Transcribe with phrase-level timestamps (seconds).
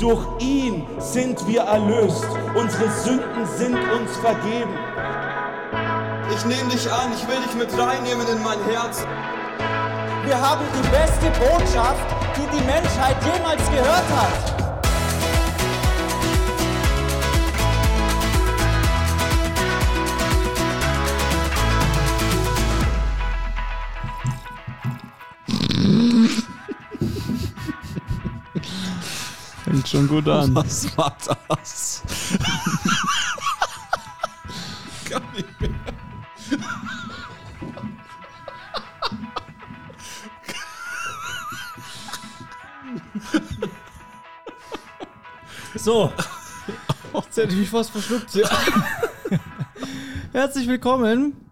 [0.00, 2.24] Durch ihn sind wir erlöst.
[2.54, 4.72] Unsere Sünden sind uns vergeben.
[6.34, 9.04] Ich nehme dich an, ich will dich mit reinnehmen in mein Herz.
[10.24, 14.69] Wir haben die beste Botschaft, die die Menschheit jemals gehört hat.
[29.70, 30.52] Fängt schon gut an.
[30.52, 31.16] Was war
[31.48, 32.02] das?
[35.08, 35.70] Gar nicht mehr.
[45.76, 46.12] So.
[47.14, 48.28] Jetzt hätte ich mich fast verschluckt.
[50.32, 51.48] Herzlich willkommen.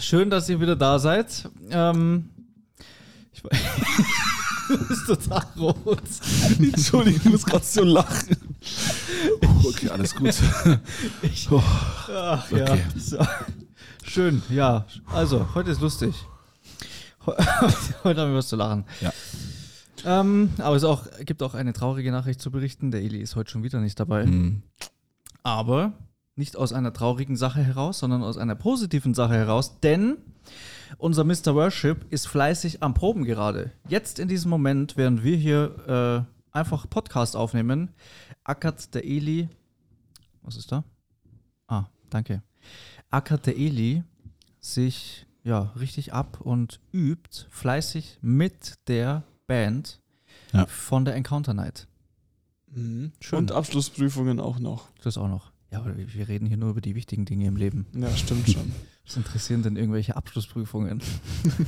[0.00, 1.48] Schön, dass ihr wieder da seid.
[1.70, 2.30] Ähm,
[3.32, 3.44] ich,
[4.78, 6.02] du bist total rot.
[6.58, 8.36] Entschuldigung, ich muss gerade so lachen.
[9.64, 10.34] Okay, alles gut.
[11.50, 11.62] Oh,
[12.12, 12.72] Ach ja.
[12.72, 12.82] Okay.
[12.96, 13.18] So.
[14.04, 14.86] Schön, ja.
[15.12, 16.14] Also, heute ist lustig.
[17.26, 17.36] Heu-
[18.04, 18.84] Heute haben wir was zu lachen.
[19.00, 19.12] Ja.
[20.04, 22.90] Ähm, aber es auch, gibt auch eine traurige Nachricht zu berichten.
[22.90, 24.24] Der Eli ist heute schon wieder nicht dabei.
[24.24, 24.62] Hm.
[25.42, 25.92] Aber
[26.36, 30.16] nicht aus einer traurigen Sache heraus, sondern aus einer positiven Sache heraus, denn
[30.98, 31.54] unser Mr.
[31.54, 33.72] Worship ist fleißig am Proben gerade.
[33.88, 37.90] Jetzt in diesem Moment, während wir hier äh, einfach Podcast aufnehmen,
[38.44, 39.48] ackert der Eli.
[40.42, 40.84] Was ist da?
[41.68, 42.42] Ah, danke.
[43.10, 44.02] Ackert der Eli
[44.60, 50.00] sich ja richtig ab und übt fleißig mit der Band
[50.52, 50.66] Ja.
[50.66, 51.86] von der Encounter Night.
[52.72, 53.38] Schön.
[53.38, 54.88] Und Abschlussprüfungen auch noch.
[55.02, 55.50] Das auch noch.
[55.70, 57.86] Ja, aber wir reden hier nur über die wichtigen Dinge im Leben.
[57.94, 58.72] Ja, stimmt schon.
[59.06, 61.00] Was interessieren denn irgendwelche Abschlussprüfungen?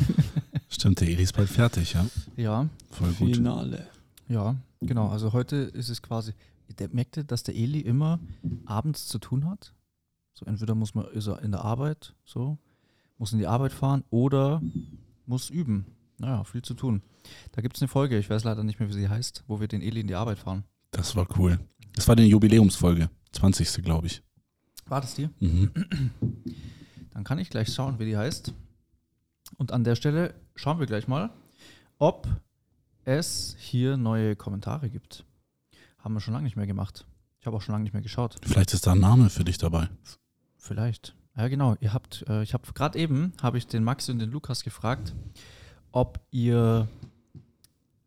[0.69, 2.07] Stimmt, der Eli ist bald fertig, ja.
[2.37, 3.37] Ja, Voll gut.
[3.37, 3.89] Finale.
[4.29, 5.09] ja, genau.
[5.09, 6.33] Also heute ist es quasi,
[6.79, 8.21] der merkte, dass der Eli immer
[8.65, 9.75] abends zu tun hat.
[10.35, 12.59] So entweder muss man ist er in der Arbeit, so,
[13.19, 14.63] muss in die Arbeit fahren oder
[15.27, 15.87] muss üben.
[16.19, 17.03] Naja, viel zu tun.
[17.53, 19.69] Da gibt es eine Folge, ich weiß leider nicht mehr, wie sie heißt, wo wir
[19.69, 20.65] den Eli in die Arbeit fahren.
[20.93, 21.59] Das war cool.
[21.95, 23.11] Das war die Jubiläumsfolge.
[23.33, 23.83] 20.
[23.83, 24.23] glaube ich.
[24.87, 25.29] War das die?
[25.41, 25.71] Mhm.
[27.13, 28.53] Dann kann ich gleich schauen, wie die heißt.
[29.57, 31.31] Und an der Stelle schauen wir gleich mal,
[31.99, 32.27] ob
[33.05, 35.25] es hier neue Kommentare gibt.
[35.99, 37.07] Haben wir schon lange nicht mehr gemacht.
[37.41, 38.37] Ich habe auch schon lange nicht mehr geschaut.
[38.43, 39.89] Vielleicht ist da ein Name für dich dabei.
[40.57, 41.15] Vielleicht.
[41.37, 41.77] Ja, genau.
[41.81, 45.15] Ihr habt, äh, ich habe gerade eben, habe ich den Maxi und den Lukas gefragt,
[45.91, 46.89] ob ihr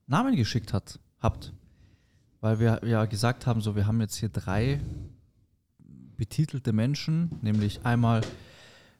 [0.07, 1.53] Namen geschickt hat, habt.
[2.41, 4.79] Weil wir ja gesagt haben, so wir haben jetzt hier drei
[6.17, 8.21] betitelte Menschen, nämlich einmal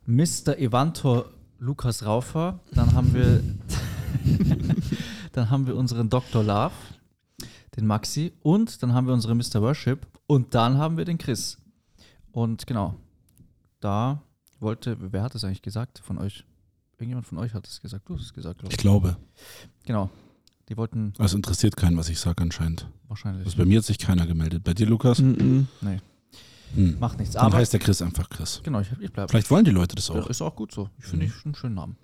[0.06, 0.58] Mr.
[0.58, 1.26] Evantor
[1.60, 3.42] Lukas Raufer, dann haben wir
[5.32, 6.44] dann haben wir unseren Dr.
[6.44, 6.74] Love,
[7.76, 9.62] den Maxi und dann haben wir unsere Mr.
[9.62, 11.58] Worship und dann haben wir den Chris.
[12.32, 12.96] Und genau,
[13.80, 14.22] da
[14.60, 16.44] wollte, wer hat es eigentlich gesagt von euch?
[16.98, 18.08] Irgendjemand von euch hat es gesagt.
[18.08, 18.82] Du hast es gesagt, glaube Ich ich.
[18.82, 19.18] glaube.
[19.86, 20.10] Genau.
[20.70, 22.88] Die wollten Es interessiert keinen, was ich sage anscheinend.
[23.08, 23.46] wahrscheinlich.
[23.46, 24.64] Also bei mir hat sich keiner gemeldet.
[24.64, 25.20] Bei dir, Lukas?
[25.20, 25.68] Mhm.
[25.82, 26.00] nee,
[26.74, 27.00] Hm.
[27.00, 27.36] macht nichts.
[27.36, 28.62] Dann Aber heißt der Chris einfach Chris.
[28.64, 29.30] genau, ich, ich bleibe.
[29.30, 30.28] Vielleicht wollen die Leute das auch.
[30.30, 30.90] ist auch gut so.
[30.98, 31.98] Ich finde ich einen schönen Namen.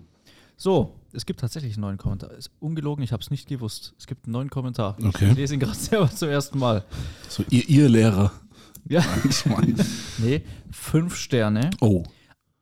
[0.56, 2.30] So, es gibt tatsächlich einen neuen Kommentar.
[2.32, 3.94] Ist ungelogen, ich habe es nicht gewusst.
[3.98, 4.96] Es gibt einen neuen Kommentar.
[5.02, 5.30] Okay.
[5.30, 6.84] Ich lese ihn gerade selber zum ersten Mal.
[7.28, 8.32] So, ihr, ihr Lehrer.
[8.88, 9.04] Ja.
[10.18, 11.70] Nee, fünf Sterne.
[11.80, 12.04] Oh.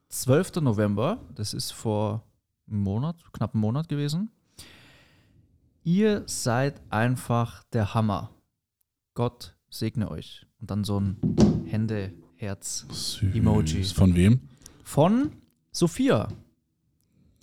[0.08, 0.56] 12.
[0.56, 2.24] November, das ist vor
[2.68, 4.30] einem Monat, knapp einem Monat gewesen.
[5.84, 8.30] Ihr seid einfach der Hammer.
[9.14, 10.46] Gott segne euch.
[10.60, 11.16] Und dann so ein
[11.70, 13.34] Hände-Herz Süß.
[13.34, 13.84] Emoji.
[13.84, 14.40] Von wem?
[14.82, 15.30] von
[15.70, 16.28] Sophia.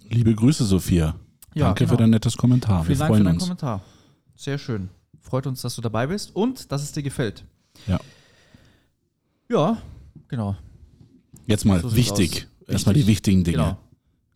[0.10, 1.16] Liebe Grüße, Sophia.
[1.54, 1.92] Ja, Danke genau.
[1.92, 2.84] für dein nettes Kommentar.
[2.84, 3.44] Vielen Wir Dank für freuen deinen uns.
[3.44, 3.82] Kommentar.
[4.36, 4.90] Sehr schön.
[5.22, 7.46] Freut uns, dass du dabei bist und dass es dir gefällt.
[7.88, 8.00] Ja.
[9.50, 9.78] Ja,
[10.28, 10.56] genau.
[11.46, 12.48] Jetzt mal So wichtig.
[12.68, 13.08] Erstmal die Wichtig.
[13.16, 13.58] wichtigen Dinge.
[13.58, 13.78] Genau.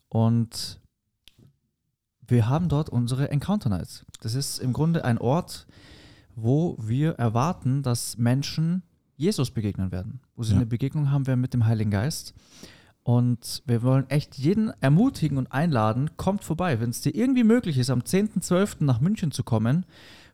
[0.09, 0.79] und
[2.27, 4.05] wir haben dort unsere Encounter Nights.
[4.21, 5.67] Das ist im Grunde ein Ort,
[6.35, 8.83] wo wir erwarten, dass Menschen
[9.21, 10.57] Jesus begegnen werden, wo sie Ja.
[10.57, 12.33] eine Begegnung haben werden mit dem Heiligen Geist.
[13.03, 16.79] Und wir wollen echt jeden ermutigen und einladen, kommt vorbei.
[16.79, 18.83] Wenn es dir irgendwie möglich ist, am 10.12.
[18.83, 19.85] nach München zu kommen,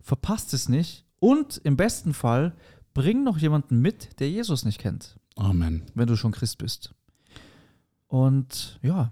[0.02, 1.06] verpasst es nicht.
[1.20, 2.56] Und im besten Fall
[2.94, 5.84] bring noch jemanden mit, der Jesus nicht kennt, Amen.
[5.96, 6.94] wenn du schon Christ bist.
[8.08, 9.12] Und ja,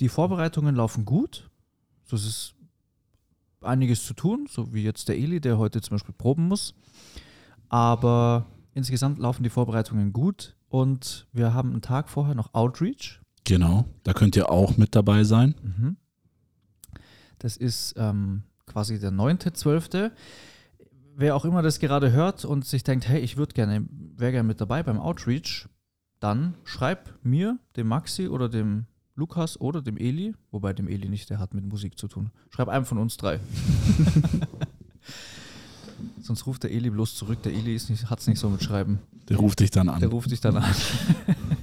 [0.00, 1.50] die Vorbereitungen laufen gut.
[2.10, 2.54] Das ist
[3.60, 6.74] einiges zu tun, so wie jetzt der Eli, der heute zum Beispiel proben muss.
[7.68, 13.20] Aber insgesamt laufen die Vorbereitungen gut und wir haben einen Tag vorher noch Outreach.
[13.44, 15.54] Genau, da könnt ihr auch mit dabei sein.
[15.62, 15.96] Mhm.
[17.38, 20.12] Das ist ähm, quasi der 9.12.
[21.14, 24.48] Wer auch immer das gerade hört und sich denkt, hey, ich würde gerne, wäre gerne
[24.48, 25.68] mit dabei beim Outreach,
[26.20, 31.28] dann schreib mir, dem Maxi oder dem Lukas oder dem Eli, wobei dem Eli nicht,
[31.28, 32.30] der hat mit Musik zu tun.
[32.50, 33.40] Schreib einem von uns drei.
[36.22, 37.42] Sonst ruft der Eli bloß zurück.
[37.42, 39.00] Der Eli hat es nicht so mit Schreiben.
[39.28, 40.00] Der ruft dich dann an.
[40.00, 40.74] Der ruft dich dann an.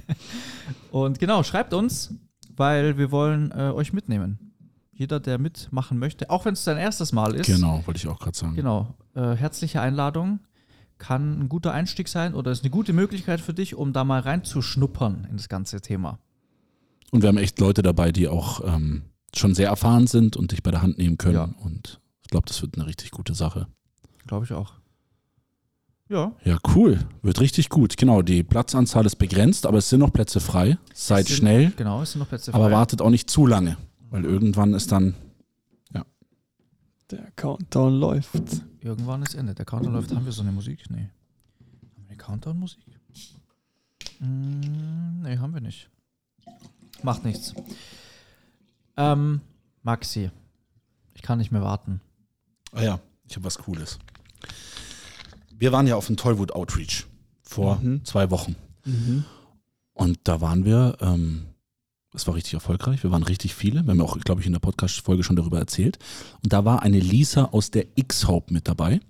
[0.90, 2.14] und genau, schreibt uns,
[2.56, 4.52] weil wir wollen äh, euch mitnehmen.
[4.92, 7.46] Jeder, der mitmachen möchte, auch wenn es sein erstes Mal ist.
[7.46, 8.54] Genau, wollte ich auch gerade sagen.
[8.54, 8.94] Genau.
[9.14, 10.40] Äh, herzliche Einladung.
[10.98, 14.20] Kann ein guter Einstieg sein oder ist eine gute Möglichkeit für dich, um da mal
[14.20, 16.18] reinzuschnuppern in das ganze Thema.
[17.10, 19.04] Und wir haben echt Leute dabei, die auch ähm,
[19.34, 21.34] schon sehr erfahren sind und dich bei der Hand nehmen können.
[21.34, 21.54] Ja.
[21.64, 23.68] Und ich glaube, das wird eine richtig gute Sache.
[24.26, 24.74] Glaube ich auch.
[26.08, 26.32] Ja.
[26.44, 26.98] Ja, cool.
[27.22, 27.96] Wird richtig gut.
[27.96, 30.76] Genau, die Platzanzahl ist begrenzt, aber es sind noch Plätze frei.
[30.92, 32.58] Seid sind- schnell, Genau, es sind noch Plätze frei.
[32.58, 33.76] aber wartet auch nicht zu lange,
[34.10, 35.14] weil irgendwann ist dann
[37.12, 38.62] Der Countdown läuft.
[38.82, 39.52] Irgendwann ist Ende.
[39.52, 40.14] Der Countdown läuft.
[40.14, 40.84] Haben wir so eine Musik?
[40.90, 41.08] Nee.
[41.08, 42.84] Haben wir eine Countdown-Musik?
[44.20, 45.90] Mm, nee, haben wir nicht.
[47.02, 47.52] Macht nichts.
[48.96, 49.40] Ähm,
[49.82, 50.30] Maxi,
[51.14, 52.00] ich kann nicht mehr warten.
[52.72, 53.00] Ah ja,
[53.30, 53.98] ich habe was Cooles.
[55.56, 57.06] Wir waren ja auf dem Tollwood Outreach
[57.42, 58.04] vor Mhm.
[58.04, 58.56] zwei Wochen.
[58.84, 59.24] Mhm.
[59.94, 61.42] Und da waren wir, ähm,
[62.12, 63.02] das war richtig erfolgreich.
[63.02, 63.82] Wir waren richtig viele.
[63.84, 65.98] Wir haben ja auch, glaube ich, in der Podcast-Folge schon darüber erzählt.
[66.42, 69.00] Und da war eine Lisa aus der X-Hope mit dabei.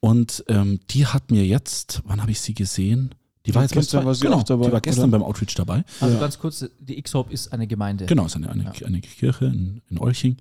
[0.00, 3.14] Und ähm, die hat mir jetzt, wann habe ich sie gesehen?
[3.46, 5.18] Die war jetzt gestern war sie genau, dabei, Die war gestern oder?
[5.18, 5.84] beim Outreach dabei.
[6.00, 6.20] Also Ja.
[6.20, 8.06] ganz kurz, die X-Hope ist eine Gemeinde.
[8.06, 8.86] Genau, ist eine, eine, Ja.
[8.86, 10.36] eine Kirche in, in Olching.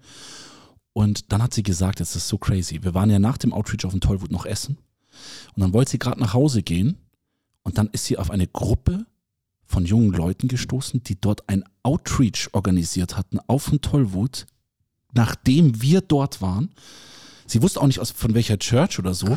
[0.93, 2.83] Und dann hat sie gesagt, das ist so crazy.
[2.83, 4.77] Wir waren ja nach dem Outreach auf dem Tollwood noch essen.
[5.55, 6.97] Und dann wollte sie gerade nach Hause gehen.
[7.63, 9.05] Und dann ist sie auf eine Gruppe
[9.65, 14.45] von jungen Leuten gestoßen, die dort ein Outreach organisiert hatten auf dem Tollwood,
[15.13, 16.71] nachdem wir dort waren.
[17.47, 19.27] Sie wusste auch nicht aus, von welcher Church oder so.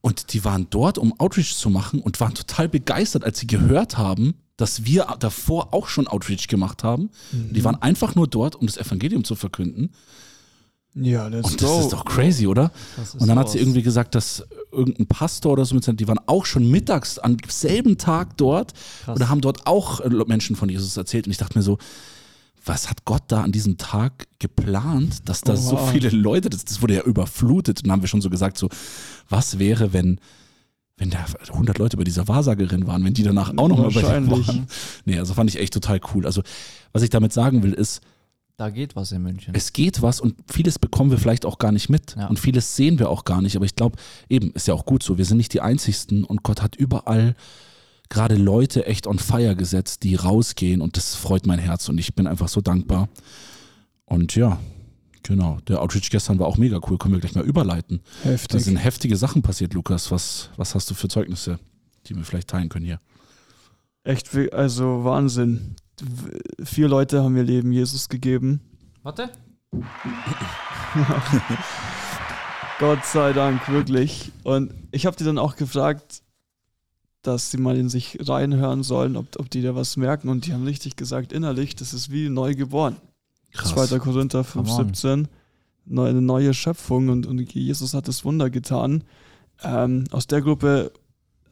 [0.00, 3.96] Und die waren dort, um Outreach zu machen und waren total begeistert, als sie gehört
[3.96, 7.10] haben, dass wir davor auch schon Outreach gemacht haben.
[7.32, 9.90] Die waren einfach nur dort, um das Evangelium zu verkünden.
[10.94, 11.80] Ja, let's Und das go.
[11.80, 12.70] ist doch crazy, oder?
[13.18, 16.70] Und dann hat sie irgendwie gesagt, dass irgendein Pastor oder so die waren auch schon
[16.70, 18.72] mittags am selben Tag dort
[19.04, 19.16] Krass.
[19.16, 21.26] oder haben dort auch äh, Menschen von Jesus erzählt.
[21.26, 21.78] Und ich dachte mir so,
[22.64, 25.86] was hat Gott da an diesem Tag geplant, dass da so Oha.
[25.88, 27.78] viele Leute, das, das wurde ja überflutet.
[27.80, 28.68] Und dann haben wir schon so gesagt, so,
[29.28, 30.20] was wäre, wenn,
[30.96, 34.30] wenn da 100 Leute bei dieser Wahrsagerin waren, wenn die danach auch nochmal bei dir
[34.30, 34.66] waren.
[35.04, 36.24] Nee, also fand ich echt total cool.
[36.24, 36.42] Also,
[36.92, 38.00] was ich damit sagen will, ist,
[38.56, 39.52] Da geht was in München.
[39.54, 42.28] es geht was und vieles bekommen wir vielleicht auch gar nicht mit Ja.
[42.28, 43.56] und vieles sehen wir auch gar nicht.
[43.56, 43.96] Aber ich glaube,
[44.28, 45.18] eben, ist ja auch gut so.
[45.18, 47.34] Wir sind nicht die Einzigsten und Gott hat überall
[48.10, 52.14] gerade Leute echt on fire gesetzt, die rausgehen und das freut mein Herz und ich
[52.14, 53.08] bin einfach so dankbar.
[54.04, 54.60] Und ja,
[55.24, 55.58] genau.
[55.66, 56.96] Der Outreach gestern war auch mega cool.
[56.98, 58.02] Können wir gleich mal überleiten.
[58.22, 58.62] Da Heftig.
[58.62, 60.12] sind heftige Sachen passiert, Lukas.
[60.12, 61.58] Was, was hast du für Zeugnisse,
[62.06, 63.00] die wir vielleicht teilen können hier?
[64.04, 65.74] Echt, wie- also Wahnsinn.
[66.64, 68.60] Vier Leute haben ihr Leben Jesus gegeben.
[69.02, 69.30] Warte.
[72.78, 74.32] Gott sei Dank, wirklich.
[74.42, 76.22] Und ich habe die dann auch gefragt,
[77.22, 80.28] dass sie mal in sich reinhören sollen, ob, ob die da was merken.
[80.28, 82.96] Und die haben richtig gesagt, innerlich, das ist wie neu geboren.
[83.54, 83.98] 2.
[84.00, 84.86] Korinther 5, Come on.
[84.94, 85.28] 17.
[85.86, 89.04] Neu- Eine neue Schöpfung und, und Jesus hat das Wunder getan.
[89.62, 90.92] Ähm, aus der Gruppe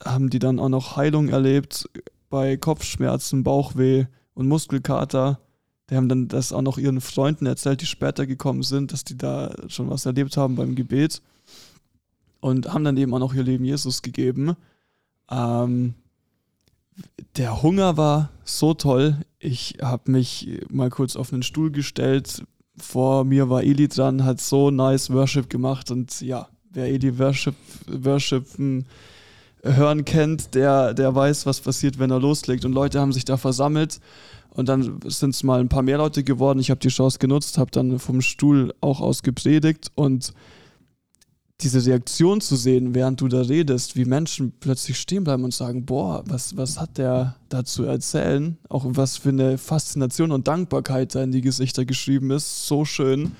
[0.04, 1.88] haben die dann auch noch Heilung erlebt
[2.28, 5.40] bei Kopfschmerzen, Bauchweh und Muskelkater.
[5.90, 9.16] Die haben dann das auch noch ihren Freunden erzählt, die später gekommen sind, dass die
[9.16, 11.22] da schon was erlebt haben beim Gebet.
[12.40, 14.56] Und haben dann eben auch noch ihr Leben Jesus gegeben.
[15.30, 15.94] Ähm,
[17.36, 19.16] der Hunger war so toll.
[19.38, 22.44] Ich habe mich mal kurz auf einen Stuhl gestellt.
[22.76, 25.90] Vor mir war Eli dran, hat so nice Worship gemacht.
[25.90, 27.54] Und ja, wer Eli Worship,
[27.86, 28.84] Worship hm,
[29.62, 32.64] hören kennt, der, der weiß, was passiert, wenn er loslegt.
[32.64, 34.00] Und Leute haben sich da versammelt.
[34.50, 36.58] Und dann sind es mal ein paar mehr Leute geworden.
[36.58, 39.90] Ich habe die Chance genutzt, habe dann vom Stuhl auch aus gepredigt.
[39.94, 40.34] Und
[41.62, 45.86] diese Reaktion zu sehen, während du da redest, wie Menschen plötzlich stehen bleiben und sagen,
[45.86, 48.58] boah, was, was hat der da zu erzählen?
[48.68, 52.66] Auch was für eine Faszination und Dankbarkeit da in die Gesichter geschrieben ist.
[52.66, 53.32] So schön.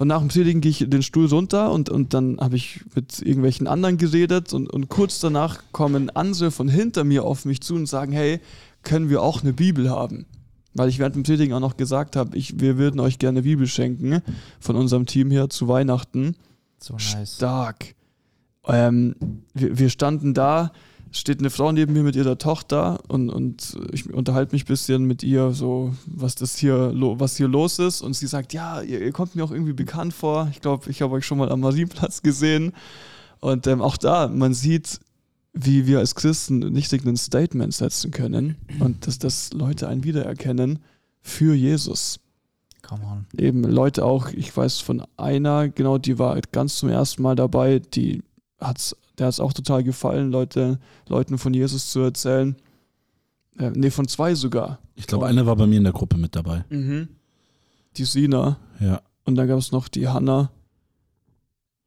[0.00, 3.20] Und nach dem Predigen gehe ich den Stuhl runter und, und dann habe ich mit
[3.20, 7.74] irgendwelchen anderen geredet und, und kurz danach kommen andere von hinter mir auf mich zu
[7.74, 8.40] und sagen, hey,
[8.82, 10.24] können wir auch eine Bibel haben?
[10.72, 13.66] Weil ich während dem Predigen auch noch gesagt habe, ich, wir würden euch gerne Bibel
[13.66, 14.22] schenken
[14.58, 16.34] von unserem Team hier zu Weihnachten.
[16.78, 17.34] So nice.
[17.36, 17.94] Stark.
[18.68, 19.16] Ähm,
[19.52, 20.72] wir, wir standen da,
[21.12, 25.04] steht eine Frau neben mir mit ihrer Tochter und, und ich unterhalte mich ein bisschen
[25.04, 28.00] mit ihr, so was das hier, was hier los ist.
[28.02, 30.48] Und sie sagt, ja, ihr, ihr kommt mir auch irgendwie bekannt vor.
[30.52, 32.72] Ich glaube, ich habe euch schon mal am Marienplatz gesehen.
[33.40, 35.00] Und ähm, auch da, man sieht,
[35.52, 40.78] wie wir als Christen nicht ein Statement setzen können und dass, dass Leute einen wiedererkennen
[41.22, 42.20] für Jesus
[42.82, 43.26] Come on.
[43.36, 47.80] eben Leute auch, ich weiß von einer, genau, die war ganz zum ersten Mal dabei,
[47.80, 48.22] die
[48.60, 52.56] hat's, der hat es auch total gefallen, Leute, Leuten von Jesus zu erzählen.
[53.58, 54.78] Äh, nee, von zwei sogar.
[54.94, 56.64] Ich glaube, eine war bei mir in der Gruppe mit dabei.
[57.96, 59.00] Die Sina Ja.
[59.24, 60.50] und dann gab es noch die Hanna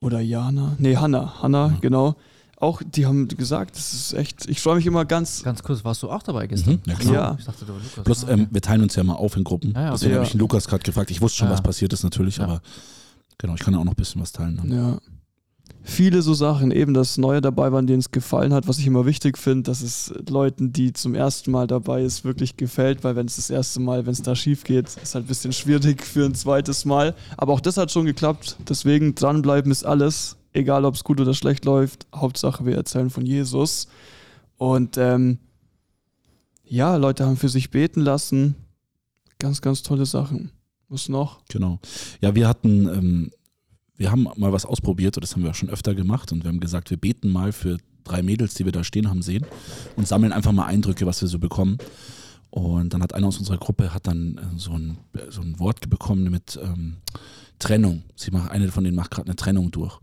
[0.01, 0.75] oder Jana.
[0.79, 1.77] Nee, Hanna, Hanna, Ja.
[1.81, 2.15] genau.
[2.57, 6.01] Auch, die haben gesagt, das ist echt, ich freue mich immer ganz, Ganz kurz, warst
[6.03, 6.75] du auch dabei gestern?
[6.75, 7.13] Mhm, ja, klar.
[7.13, 7.35] Ja.
[7.39, 8.03] Ich dachte, du war Lukas.
[8.05, 9.73] Bloß, Ah, ähm, wir teilen uns ja mal auf in Gruppen.
[9.75, 10.15] Ja, ja, Deswegen okay.
[10.17, 11.11] habe ich den Lukas gerade gefragt.
[11.11, 11.53] Ich wusste schon, Ja.
[11.53, 12.45] was passiert ist natürlich, Ja.
[12.45, 12.61] aber
[13.37, 14.57] genau, ich kann ja auch noch ein bisschen was teilen.
[14.57, 14.71] Dann.
[14.71, 14.97] Ja.
[15.85, 19.05] Viele so Sachen, eben, dass Neue dabei waren, denen es gefallen hat, was ich immer
[19.05, 23.25] wichtig finde, dass es Leuten, die zum ersten Mal dabei ist, wirklich gefällt, weil wenn
[23.25, 26.25] es das erste Mal, wenn es da schief geht, ist halt ein bisschen schwierig für
[26.25, 27.15] ein zweites Mal.
[27.35, 31.33] Aber auch das hat schon geklappt, deswegen dranbleiben ist alles, egal ob es gut oder
[31.33, 33.87] schlecht läuft, Hauptsache wir erzählen von Jesus.
[34.57, 35.39] Und ähm,
[36.63, 38.55] ja, Leute haben für sich beten lassen,
[39.37, 40.51] ganz, ganz tolle Sachen.
[40.87, 41.41] Was noch?
[41.49, 41.79] Genau.
[42.21, 43.31] Ja, wir hatten, ähm,
[44.03, 46.49] wir haben mal was ausprobiert, und das haben wir auch schon öfter gemacht, und wir
[46.49, 49.45] haben gesagt, wir beten mal für drei Mädels, die wir da stehen haben sehen,
[49.95, 51.77] und sammeln einfach mal Eindrücke, was wir so bekommen.
[52.49, 54.97] Und dann hat einer aus unserer Gruppe hat dann äh, so ein,
[55.29, 56.97] so ein Wort bekommen mit ähm,
[57.59, 58.03] Trennung.
[58.17, 59.97] Sie macht, eine von denen macht gerade eine Trennung durch.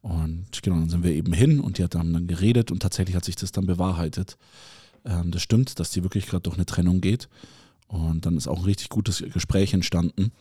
[0.00, 3.14] Und genau, dann sind wir eben hin und die hat dann, dann geredet und tatsächlich
[3.14, 4.38] hat sich das dann bewahrheitet.
[5.04, 7.28] Ähm, das stimmt, dass die wirklich gerade durch eine Trennung geht.
[7.88, 10.32] Und dann ist auch ein richtig gutes Gespräch entstanden.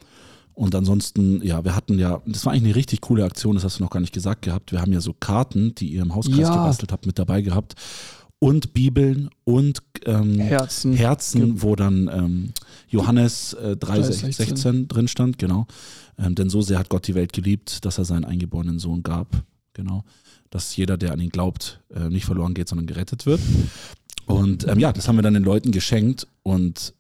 [0.56, 3.80] Und ansonsten, ja, wir hatten ja, das war eigentlich eine richtig coole Aktion, das hast
[3.80, 4.72] du noch gar nicht gesagt gehabt.
[4.72, 6.50] Wir haben ja so Karten, die ihr im Hauskreis Ja.
[6.56, 7.74] gebastelt habt, mit dabei gehabt.
[8.40, 10.94] Und Bibeln und ähm, Herzen.
[10.94, 12.54] Herzen, wo dann ähm,
[12.90, 15.66] Johannes äh, 3,16 3,16 drin stand, genau.
[16.20, 19.28] Ähm, denn so sehr hat Gott die Welt geliebt, dass er seinen eingeborenen Sohn gab,
[19.74, 20.04] genau.
[20.50, 23.40] Dass jeder, der an ihn glaubt, äh, nicht verloren geht, sondern gerettet wird.
[24.26, 26.94] Und ähm, ja, das haben wir dann den Leuten geschenkt und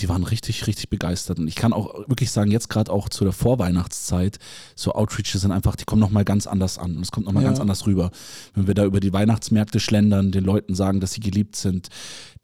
[0.00, 1.38] die waren richtig, richtig begeistert.
[1.38, 4.38] Und ich kann auch wirklich sagen, jetzt gerade auch zu der Vorweihnachtszeit,
[4.74, 6.96] so Outreaches sind einfach, die kommen nochmal ganz anders an.
[6.96, 7.48] Und es kommt nochmal Ja.
[7.50, 8.10] ganz anders rüber.
[8.54, 11.88] Wenn wir da über die Weihnachtsmärkte schlendern, den Leuten sagen, dass sie geliebt sind,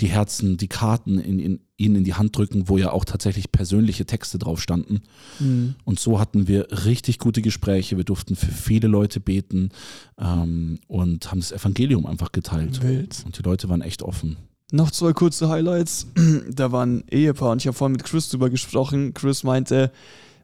[0.01, 3.51] die Herzen, die Karten in, in, ihnen in die Hand drücken, wo ja auch tatsächlich
[3.53, 5.03] persönliche Texte drauf standen.
[5.39, 5.75] Mhm.
[5.85, 7.97] Und so hatten wir richtig gute Gespräche.
[7.97, 9.71] Wir durften für viele Leute beten
[10.19, 12.83] ähm, und haben das Evangelium einfach geteilt.
[12.83, 13.23] Wild.
[13.25, 14.37] Und die Leute waren echt offen.
[14.73, 16.07] Noch zwei kurze Highlights.
[16.51, 19.15] Da war ein Ehepaar und ich habe vorhin mit Chris drüber gesprochen.
[19.15, 19.93] Chris meinte,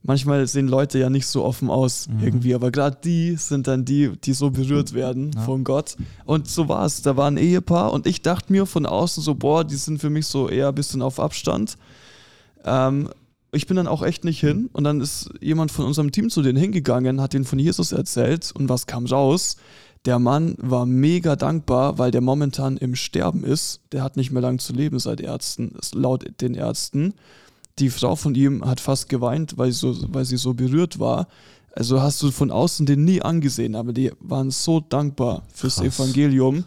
[0.04, 2.22] manchmal sehen Leute ja nicht so offen aus Mhm.
[2.24, 5.40] irgendwie, aber gerade die sind dann die, die so berührt werden Ja.
[5.42, 5.96] von Gott.
[6.24, 7.02] Und so war es.
[7.02, 10.10] Da war ein Ehepaar und ich dachte mir von außen so, boah, die sind für
[10.10, 11.76] mich so eher ein bisschen auf Abstand.
[12.64, 13.08] Ähm,
[13.54, 16.42] ich bin dann auch echt nicht hin und dann ist jemand von unserem Team zu
[16.42, 19.56] denen hingegangen, hat ihnen von Jesus erzählt und was kam raus?
[20.04, 23.80] Der Mann war mega dankbar, weil der momentan im Sterben ist.
[23.92, 27.14] Der hat nicht mehr lang zu leben seit Ärzten, laut den Ärzten.
[27.78, 31.28] Die Frau von ihm hat fast geweint, weil sie so, weil sie so berührt war.
[31.75, 35.99] Also hast du von außen den nie angesehen, aber die waren so dankbar fürs Krass.
[36.00, 36.64] Evangelium.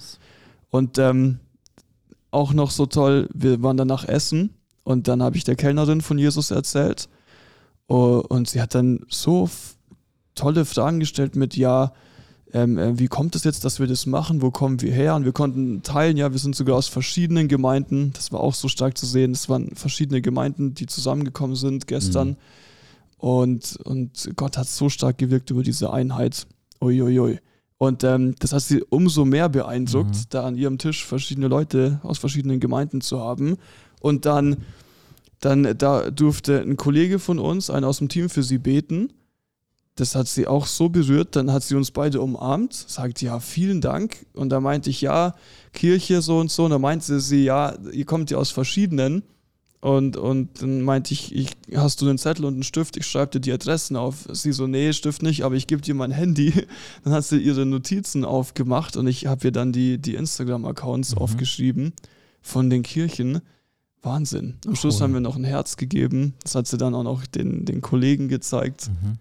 [0.72, 1.39] Und ähm,
[2.32, 4.51] auch noch so toll, wir waren danach essen
[4.84, 7.08] und dann habe ich der Kellnerin von Jesus erzählt.
[7.88, 9.50] Oh, und sie hat dann so
[10.34, 11.94] tolle Fragen gestellt mit, ja,
[12.55, 14.41] ähm, äh, wie kommt es jetzt, dass wir das machen?
[14.41, 15.15] Wo kommen wir her?
[15.15, 18.13] Und wir konnten teilen, ja, wir sind sogar aus verschiedenen Gemeinden.
[18.13, 19.31] Das war auch so stark zu sehen.
[19.31, 22.29] Es waren verschiedene Gemeinden, die zusammengekommen sind gestern.
[22.29, 22.35] Mhm.
[23.17, 26.47] Und, und Gott hat so stark gewirkt über diese Einheit.
[26.81, 27.39] Uiuiui.
[27.77, 30.24] Und ähm, das hat sie umso mehr beeindruckt, Mhm.
[30.29, 33.57] da an ihrem Tisch verschiedene Leute aus verschiedenen Gemeinden zu haben.
[34.00, 34.57] Und dann,
[35.41, 39.09] dann da durfte ein Kollege von uns, einer aus dem Team, für sie beten.
[39.96, 41.36] Das hat sie auch so berührt.
[41.38, 44.25] Dann hat sie uns beide umarmt, sagt ja, vielen Dank.
[44.34, 45.36] Und da meinte ich, ja,
[45.74, 46.66] Kirche so und so.
[46.66, 49.24] Und da meinte sie, ja, ihr kommt ja aus verschiedenen.
[49.80, 52.98] Und, und dann meinte ich, ich, hast du einen Zettel und einen Stift?
[52.98, 54.28] Ich schreibe dir die Adressen auf.
[54.34, 56.52] Sie so, nee, Stift nicht, aber ich gebe dir mein Handy.
[57.04, 61.18] Dann hat sie ihre Notizen aufgemacht und ich habe ihr dann die, die Instagram-Accounts Mhm.
[61.20, 61.94] aufgeschrieben
[62.42, 63.42] von den Kirchen.
[64.02, 64.56] Wahnsinn.
[64.68, 65.02] Am Schluss Cool.
[65.04, 66.34] haben wir noch ein Herz gegeben.
[66.44, 68.90] Das hat sie dann auch noch den, den Kollegen gezeigt.
[68.90, 69.18] Mhm.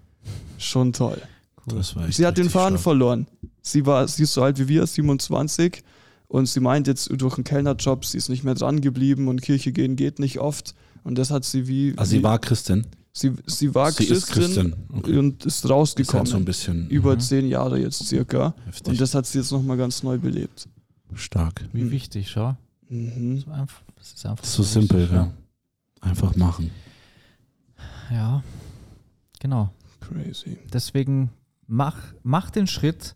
[0.59, 1.21] Schon toll.
[1.67, 1.79] Cool.
[1.79, 2.83] Das war echt Sie hat den Faden stark.
[2.83, 3.27] verloren.
[3.63, 5.83] Sie war, sie ist so alt wie wir, 27.
[6.29, 9.73] Und sie meint jetzt durch einen Kellnerjob, sie ist nicht mehr dran geblieben und Kirche
[9.73, 10.75] gehen geht nicht oft.
[11.05, 11.95] Und das hat sie wie.
[11.97, 12.87] Also sie war Christin.
[13.13, 14.97] sie, sie war Sie ist Christin, Christin.
[14.99, 15.19] Okay.
[15.19, 16.21] und ist Ist rausgekommen.
[16.21, 18.55] halt so ein bisschen über zehn Jahre jetzt circa.
[18.67, 18.89] heftig.
[18.89, 20.67] Und das hat sie jetzt nochmal ganz neu belebt.
[21.15, 21.65] stark.
[21.73, 22.57] Wie wichtig, schau.
[22.89, 23.39] Mhm.
[23.39, 25.31] So einfach, das ist einfach ist so simpel, wichtig, ja.
[26.01, 26.71] Einfach machen.
[28.11, 28.43] Ja,
[29.41, 29.71] genau.
[30.09, 30.59] Crazy.
[30.73, 31.31] Deswegen
[31.67, 33.15] mach, mach den Schritt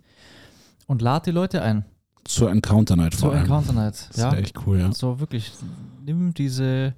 [0.86, 1.84] und lad die Leute ein
[2.24, 3.42] Zur Encounter Night vor zur allem.
[3.42, 4.08] Encounter Night.
[4.10, 4.92] Das Ja, wäre echt cool, ja.
[4.92, 5.52] so wirklich,
[6.04, 6.94] nimm diese,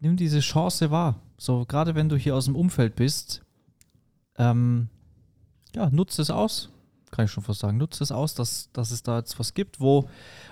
[0.00, 1.16] nimm diese Chance wahr.
[1.38, 3.42] So, gerade wenn du hier aus dem Umfeld bist,
[4.36, 4.88] ähm,
[5.74, 6.70] ja, nutze es aus.
[7.10, 7.78] Kann ich schon fast sagen.
[7.78, 10.08] Nutze es aus, dass, dass es da jetzt was gibt, wo,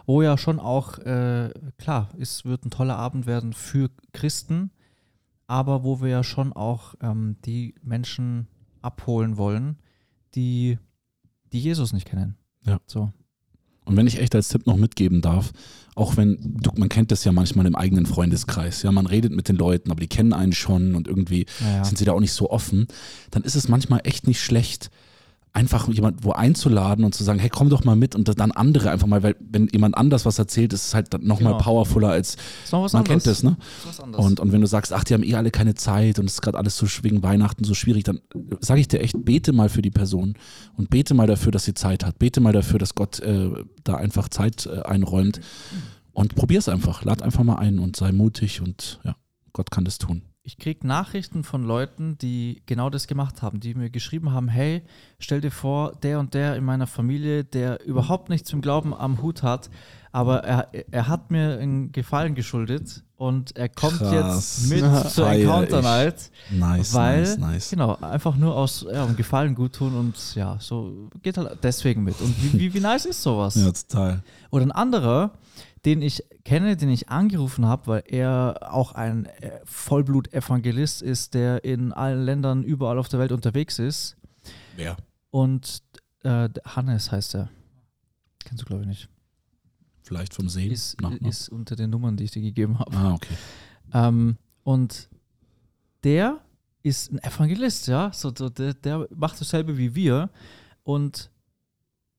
[0.06, 4.70] wo ja schon auch, äh, klar, es wird ein toller Abend werden für Christen,
[5.46, 8.48] aber wo wir ja schon auch ähm, die Menschen
[8.82, 9.78] abholen wollen,
[10.34, 10.78] die,
[11.52, 12.36] die Jesus nicht kennen.
[12.64, 12.80] Ja.
[12.86, 13.12] So.
[13.84, 15.52] Und wenn ich echt als Tipp noch mitgeben darf,
[15.94, 19.48] auch wenn, du, man kennt das ja manchmal im eigenen Freundeskreis, ja, man redet mit
[19.48, 21.84] den Leuten, aber die kennen einen schon und irgendwie Naja.
[21.84, 22.88] sind sie da auch nicht so offen,
[23.30, 24.90] dann ist es manchmal echt nicht schlecht,
[25.56, 28.90] einfach jemand wo einzuladen und zu sagen, hey, komm doch mal mit und dann andere
[28.90, 31.64] einfach mal, weil wenn jemand anders was erzählt, ist es halt nochmal Genau.
[31.64, 32.36] powerfuller als,
[32.92, 33.24] man anderes.
[33.24, 33.56] kennt das, ne?
[34.18, 36.42] Und, und wenn du sagst, ach, die haben eh alle keine Zeit und es ist
[36.42, 38.20] gerade alles so wegen Weihnachten so schwierig, dann
[38.60, 40.34] sage ich dir echt, bete mal für die Person
[40.76, 42.18] und bete mal dafür, dass sie Zeit hat.
[42.18, 43.50] Bete mal dafür, dass Gott äh,
[43.82, 45.40] da einfach Zeit äh, einräumt
[46.12, 47.02] und probier es einfach.
[47.04, 49.16] Lad einfach mal ein und sei mutig und ja,
[49.54, 50.20] Gott kann das tun.
[50.46, 54.82] Ich kriege Nachrichten von Leuten, die genau das gemacht haben, die mir geschrieben haben, hey,
[55.18, 59.20] stell dir vor, der und der in meiner Familie, der überhaupt nichts dem Glauben am
[59.22, 59.68] Hut hat,
[60.12, 64.12] aber er, er hat mir einen Gefallen geschuldet und er kommt Krass.
[64.12, 65.82] jetzt mit zur Feier Encounter.
[65.82, 67.70] Night, Nice, weil, nice, nice.
[67.70, 72.04] genau, einfach nur aus ja, um Gefallen gut tun und ja, so geht halt deswegen
[72.04, 72.20] mit.
[72.20, 73.56] Und wie, wie, wie nice ist sowas?
[73.56, 74.22] Ja, total.
[74.50, 75.32] Oder ein anderer,
[75.84, 81.64] den ich kenne, den ich angerufen habe, weil er auch ein äh, Vollblut-Evangelist ist, der
[81.64, 84.16] in allen Ländern überall auf der Welt unterwegs ist.
[84.76, 84.96] Ja.
[85.30, 85.82] Und
[86.22, 87.50] äh, Hannes heißt er.
[88.44, 89.08] Kennst du, glaube ich, nicht.
[90.02, 90.70] Vielleicht vom Sehen.
[90.70, 92.96] Ist, ist unter den Nummern, die ich dir gegeben habe.
[92.96, 93.34] Ah, okay.
[93.92, 95.08] Ähm, und
[96.04, 96.40] der
[96.82, 98.12] ist ein Evangelist, ja.
[98.12, 100.30] So, so, der, der macht dasselbe wie wir.
[100.84, 101.30] Und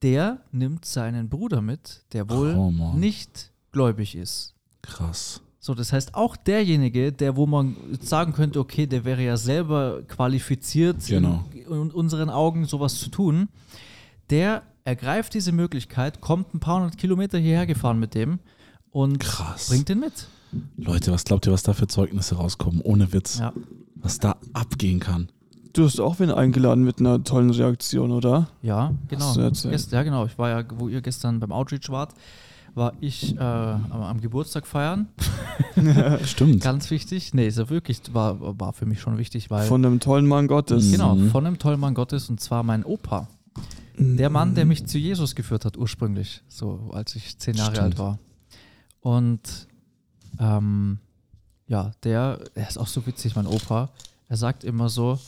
[0.02, 4.54] der nimmt seinen Bruder mit, der wohl Oh, nicht gläubig ist.
[4.82, 5.40] Krass.
[5.60, 10.02] So, das heißt, auch derjenige, der, wo man sagen könnte, okay, der wäre ja selber
[10.08, 11.44] qualifiziert, Genau.
[11.52, 13.48] in, in unseren Augen sowas zu tun,
[14.30, 18.38] der ergreift diese Möglichkeit, kommt ein paar hundert Kilometer hierher gefahren mit dem
[18.90, 19.68] und Krass.
[19.68, 20.28] bringt den mit.
[20.76, 22.80] Leute, was glaubt ihr, was da für Zeugnisse rauskommen?
[22.80, 23.38] Ohne Witz.
[23.38, 23.52] Ja,
[23.96, 25.28] Was da abgehen kann.
[25.74, 28.48] Du hast auch wen eingeladen mit einer tollen Reaktion, oder?
[28.62, 29.34] ja genau.
[29.36, 30.24] ja, genau.
[30.24, 32.14] Ich war ja, wo ihr gestern beim Outreach wart,
[32.78, 35.08] war ich äh, am, Geburtstag feiern.
[36.24, 36.62] Stimmt.
[36.62, 37.34] Ganz wichtig.
[37.34, 39.66] Nee, ist ja wirklich, war, war für mich schon wichtig, weil.
[39.66, 40.90] Von einem tollen Mann Gottes.
[40.90, 41.30] Genau, Mhm.
[41.30, 43.28] von einem tollen Mann Gottes und zwar mein Opa.
[43.98, 47.84] Der Mann, der mich zu Jesus geführt hat, ursprünglich, so als ich zehn Jahre Stimmt.
[47.84, 48.18] alt war.
[49.00, 49.66] Und
[50.38, 50.98] ähm,
[51.66, 53.90] ja, der, der ist auch so witzig, mein Opa.
[54.28, 55.18] Er sagt immer so,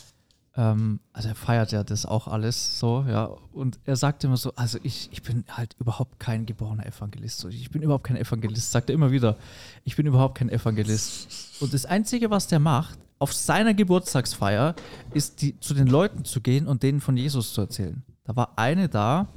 [0.57, 3.25] ähm, also er feiert ja das auch alles so, ja.
[3.53, 7.39] Und er sagt immer so, also ich, ich bin halt überhaupt kein geborener Evangelist.
[7.39, 9.37] So, ich bin überhaupt kein Evangelist, sagt er immer wieder.
[9.85, 11.61] Ich bin überhaupt kein Evangelist.
[11.61, 14.75] Und das Einzige, was der macht, auf seiner Geburtstagsfeier,
[15.13, 18.03] ist die, zu den Leuten zu gehen und denen von Jesus zu erzählen.
[18.23, 19.27] Da war eine da,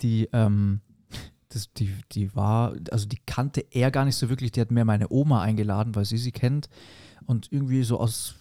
[0.00, 0.80] die, ähm,
[1.48, 4.84] das, die, die war, also die kannte er gar nicht so wirklich, die hat mehr
[4.84, 6.70] meine Oma eingeladen, weil sie sie kennt.
[7.26, 8.36] Und irgendwie so aus,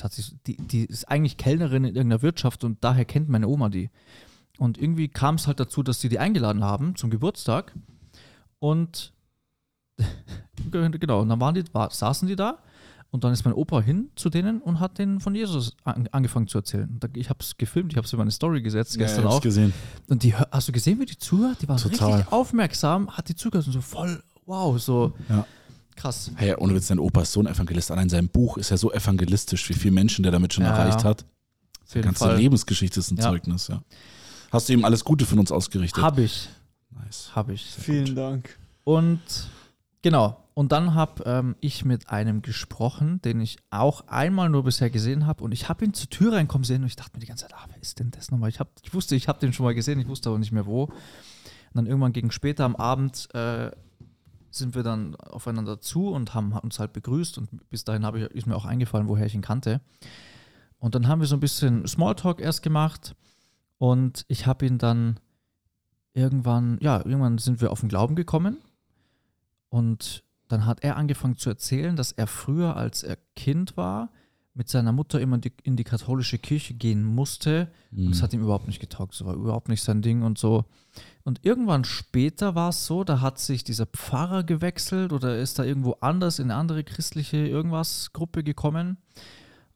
[0.00, 3.48] das hat sich, die, die ist eigentlich Kellnerin in irgendeiner Wirtschaft und daher kennt meine
[3.48, 3.90] Oma die.
[4.58, 7.74] Und irgendwie kam es halt dazu, dass sie die eingeladen haben zum Geburtstag.
[8.58, 9.12] Und
[10.70, 12.58] genau, und dann waren die, war, saßen die da
[13.10, 16.46] und dann ist mein Opa hin zu denen und hat denen von Jesus an, angefangen
[16.46, 16.98] zu erzählen.
[17.14, 19.42] Ich habe es gefilmt, ich habe es in meine Story gesetzt gestern ja, hab's auch.
[19.42, 19.74] gesehen.
[20.08, 21.60] Und die, hast du gesehen, wie die zuhört?
[21.60, 22.12] Die war Total.
[22.14, 25.46] richtig aufmerksam, hat die zugehört und so voll, wow, so Ja.
[26.00, 26.30] Krass.
[26.36, 27.90] Hey, ohne Witz, dein Opa ist so ein Evangelist.
[27.90, 31.00] Allein sein Buch ist ja so evangelistisch, wie viele Menschen der damit schon Ja, erreicht
[31.00, 31.10] ja.
[31.10, 31.24] hat.
[31.84, 32.36] Auf Die ganze Fall.
[32.36, 33.24] Lebensgeschichte ist ein Ja.
[33.24, 33.82] Zeugnis, ja.
[34.50, 36.02] Hast du ihm alles Gute von uns ausgerichtet?
[36.02, 36.48] Hab ich,
[36.90, 37.30] nice.
[37.34, 37.64] hab ich.
[37.64, 38.58] Vielen Dank.
[38.84, 39.20] Und
[40.02, 44.90] genau, und dann habe ähm, ich mit einem gesprochen, den ich auch einmal nur bisher
[44.90, 45.44] gesehen habe.
[45.44, 47.54] Und ich habe ihn zur Tür reinkommen sehen und ich dachte mir die ganze Zeit,
[47.54, 48.48] ah, wer ist denn das nochmal?
[48.50, 50.66] Ich, hab, ich wusste, ich habe den schon mal gesehen, ich wusste aber nicht mehr
[50.66, 50.84] wo.
[50.84, 50.92] Und
[51.74, 53.70] dann irgendwann gegen später am Abend äh,
[54.50, 57.38] sind wir dann aufeinander zu und haben uns halt begrüßt.
[57.38, 59.80] Und bis dahin ich, ist mir auch eingefallen, woher ich ihn kannte.
[60.78, 63.14] Und dann haben wir so ein bisschen Smalltalk erst gemacht.
[63.78, 65.20] Und ich habe ihn dann
[66.12, 68.58] irgendwann, ja, irgendwann sind wir auf den Glauben gekommen.
[69.68, 74.10] Und dann hat er angefangen zu erzählen, dass er früher, als er Kind war,
[74.54, 77.70] mit seiner Mutter immer die, in die katholische Kirche gehen musste.
[78.04, 79.14] Und das hat ihm überhaupt nicht getaugt.
[79.14, 80.64] Das war überhaupt nicht sein Ding und so.
[81.22, 85.64] Und irgendwann später war es so, da hat sich dieser Pfarrer gewechselt oder ist da
[85.64, 88.96] irgendwo anders in eine andere christliche irgendwas Gruppe gekommen.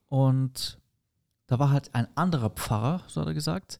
[0.08, 0.78] Und
[1.46, 3.78] da war halt ein anderer Pfarrer, so hat er gesagt.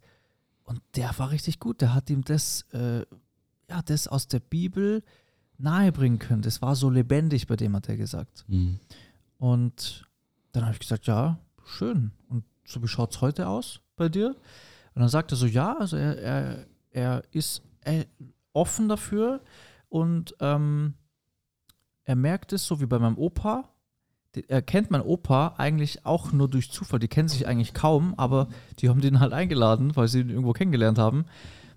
[0.64, 1.80] Und der war richtig gut.
[1.80, 3.04] Der hat ihm das, äh,
[3.68, 5.02] ja, das aus der Bibel
[5.58, 6.42] nahebringen können.
[6.42, 8.44] Das war so lebendig, bei dem hat er gesagt.
[8.48, 8.78] Mhm.
[9.38, 10.06] Und
[10.54, 12.12] dann habe ich gesagt, ja, schön.
[12.28, 14.28] Und so wie schaut es heute aus bei dir?
[14.94, 18.04] Und dann sagt er so, ja, also er, er, er ist äh,
[18.52, 19.40] offen dafür
[19.88, 20.94] und ähm,
[22.04, 23.68] er merkt es, so wie bei meinem Opa.
[24.48, 27.00] Er kennt meinen Opa eigentlich auch nur durch Zufall.
[27.00, 30.52] Die kennen sich eigentlich kaum, aber die haben den halt eingeladen, weil sie ihn irgendwo
[30.52, 31.24] kennengelernt haben.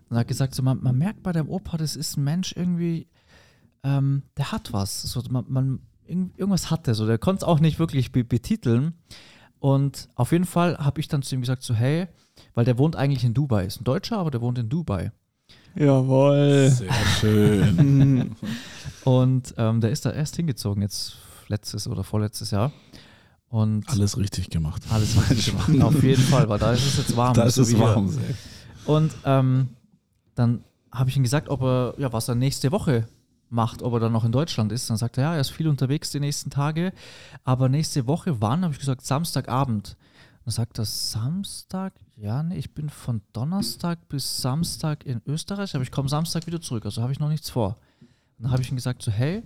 [0.10, 2.54] Und er hat gesagt, so, man, man merkt bei deinem Opa, das ist ein Mensch
[2.56, 3.08] irgendwie,
[3.84, 5.02] ähm, der hat was.
[5.02, 7.06] So, man, man, irgendwas hat er so.
[7.06, 8.93] Der konnte es auch nicht wirklich be betiteln.
[9.60, 12.08] Und auf jeden Fall habe ich dann zu ihm gesagt, so, hey,
[12.54, 13.65] weil der wohnt eigentlich in Dubai.
[13.65, 15.12] Ist ein Deutscher, aber der wohnt in Dubai.
[15.76, 16.70] Jawohl.
[16.70, 18.36] Sehr schön.
[19.04, 21.17] Und ähm, der ist da erst hingezogen, jetzt
[21.48, 22.72] letztes oder vorletztes Jahr.
[23.50, 24.84] Und Alles richtig gemacht.
[24.89, 25.82] alles richtig gemacht.
[25.82, 27.34] Auf jeden Fall, weil da ist es jetzt warm.
[27.34, 27.86] Da ist so es wie hier.
[27.86, 28.13] warm.
[28.86, 29.70] Und ähm,
[30.36, 33.08] dann habe ich ihm gesagt, ob er, ja, was er nächste Woche
[33.49, 34.89] macht, ob er dann noch in Deutschland ist.
[34.89, 36.93] Dann sagt er, ja, er ist viel unterwegs die nächsten Tage.
[37.43, 38.63] Aber nächste Woche, wann?
[38.63, 39.95] Habe ich gesagt, Samstagabend.
[40.45, 41.93] Dann sagt er, Samstag?
[42.15, 46.62] Ja, nee, ich bin von Donnerstag bis Samstag in Österreich, aber ich komme Samstag wieder
[46.62, 47.75] zurück, also habe ich noch nichts vor.
[48.39, 49.43] Dann habe ich ihm gesagt, so, hey,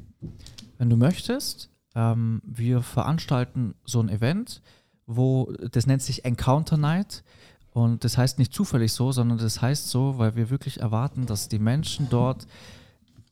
[0.78, 4.62] wenn du möchtest, ähm, wir veranstalten so ein Event,
[5.06, 7.24] wo, das nennt sich Encounter Night.
[7.74, 11.48] Und das heißt nicht zufällig so, sondern das heißt so, weil wir wirklich erwarten, dass
[11.48, 12.46] die Menschen dort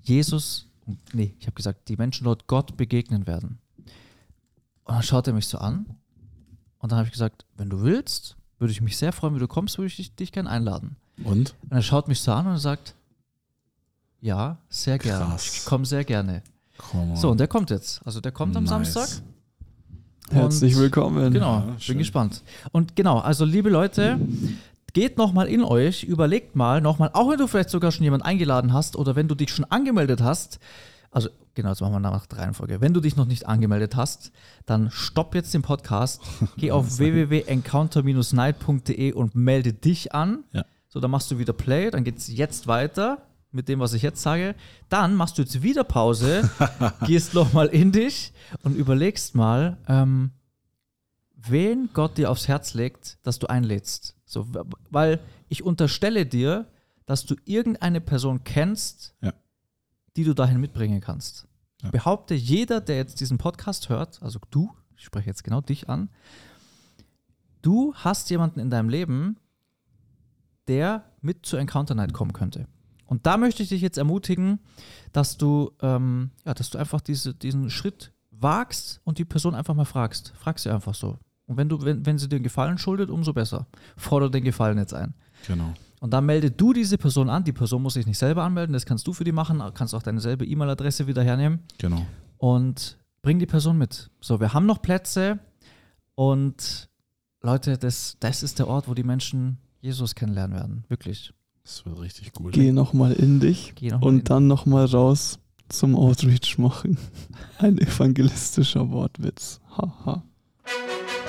[0.02, 0.68] Jesus,
[1.14, 3.60] nee, ich habe gesagt, die Menschen dort Gott begegnen werden.
[4.86, 5.86] Und dann schaut er mich so an
[6.80, 9.48] und dann habe ich gesagt, wenn du willst, würde ich mich sehr freuen, wenn du
[9.48, 10.96] kommst, würde ich dich, dich gerne einladen.
[11.24, 11.56] Und?
[11.62, 12.96] Und er schaut mich so an und sagt,
[14.22, 15.36] ja, sehr gerne.
[15.38, 16.44] Ich komme sehr gerne.
[17.16, 18.06] So, und der kommt jetzt.
[18.06, 18.94] Also der kommt am Nice.
[18.94, 19.22] Samstag.
[20.32, 21.34] Herzlich willkommen.
[21.34, 22.44] Genau, Ja, bin gespannt.
[22.72, 24.20] Und genau, also liebe Leute,
[24.94, 28.74] geht nochmal in euch, überlegt mal nochmal, auch wenn du vielleicht sogar schon jemanden eingeladen
[28.74, 30.60] hast oder wenn du dich schon angemeldet hast,
[31.12, 32.82] also genau, jetzt machen wir nach der Reihenfolge.
[32.82, 34.32] Wenn du dich noch nicht angemeldet hast,
[34.66, 36.22] dann stopp jetzt den Podcast,
[36.58, 40.44] geh auf www.encounter-night.de und melde dich an.
[40.52, 40.66] Ja.
[40.88, 43.20] So, dann machst du wieder Play, dann geht es jetzt weiter
[43.52, 44.56] mit dem, was ich jetzt sage.
[44.90, 46.50] Dann machst du jetzt wieder Pause,
[47.06, 48.32] gehst nochmal in dich
[48.64, 50.32] und überlegst mal, ähm,
[51.36, 54.16] wen Gott dir aufs Herz legt, dass du einlädst.
[54.32, 54.48] So,
[54.92, 56.68] weil ich unterstelle dir,
[57.06, 59.34] dass du irgendeine Person kennst, Ja.
[60.16, 61.48] die du dahin mitbringen kannst.
[61.82, 61.88] Ja.
[61.88, 65.90] Ich behaupte, jeder, der jetzt diesen Podcast hört, also du, ich spreche jetzt genau dich
[65.90, 66.10] an,
[67.62, 69.38] du hast jemanden in deinem Leben,
[70.68, 72.68] der mit zur Encounter Night kommen könnte.
[73.08, 74.60] Und da möchte ich dich jetzt ermutigen,
[75.12, 79.74] dass du, ähm, ja, dass du einfach diese, diesen Schritt wagst und die Person einfach
[79.74, 80.34] mal fragst.
[80.38, 81.18] Frag sie einfach so.
[81.50, 83.66] Und wenn du, wenn, wenn sie dir einen Gefallen schuldet, umso besser.
[83.98, 85.16] Fordere den Gefallen jetzt ein.
[85.48, 85.74] Genau.
[86.00, 87.44] Und dann melde du diese Person an.
[87.44, 89.62] Die Person muss sich nicht selber anmelden, das kannst du für die machen.
[89.74, 92.06] Kannst auch deine selbe E-Mail-Adresse wieder hernehmen Genau.
[92.38, 94.12] und bring die Person mit.
[94.22, 95.40] So, wir haben noch Plätze
[96.16, 96.88] und
[97.42, 100.84] Leute, das, das ist der Ort, wo die Menschen Jesus kennenlernen werden.
[100.88, 101.34] Wirklich.
[101.64, 102.54] Das wird richtig gut.
[102.54, 106.98] Geh nochmal in dich Geh noch mal in- und dann nochmal raus zum Outreach machen.
[107.58, 109.60] Ein evangelistischer Wortwitz.
[109.78, 110.24] Haha.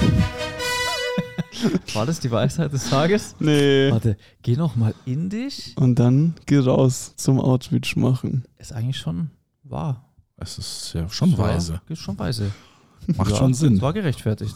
[1.94, 3.34] War das die Weisheit des Tages?
[3.38, 3.90] Nee.
[3.90, 5.74] Warte, geh noch mal in dich.
[5.76, 8.44] Und dann geh raus zum Outreach machen.
[8.58, 9.30] Ist eigentlich schon
[9.64, 10.04] wahr.
[10.36, 11.80] Es ist ja schon War- weise.
[11.88, 12.50] Ist schon weise.
[13.16, 13.74] Macht Ja, schon Sinn.
[13.76, 14.54] Es war gerechtfertigt.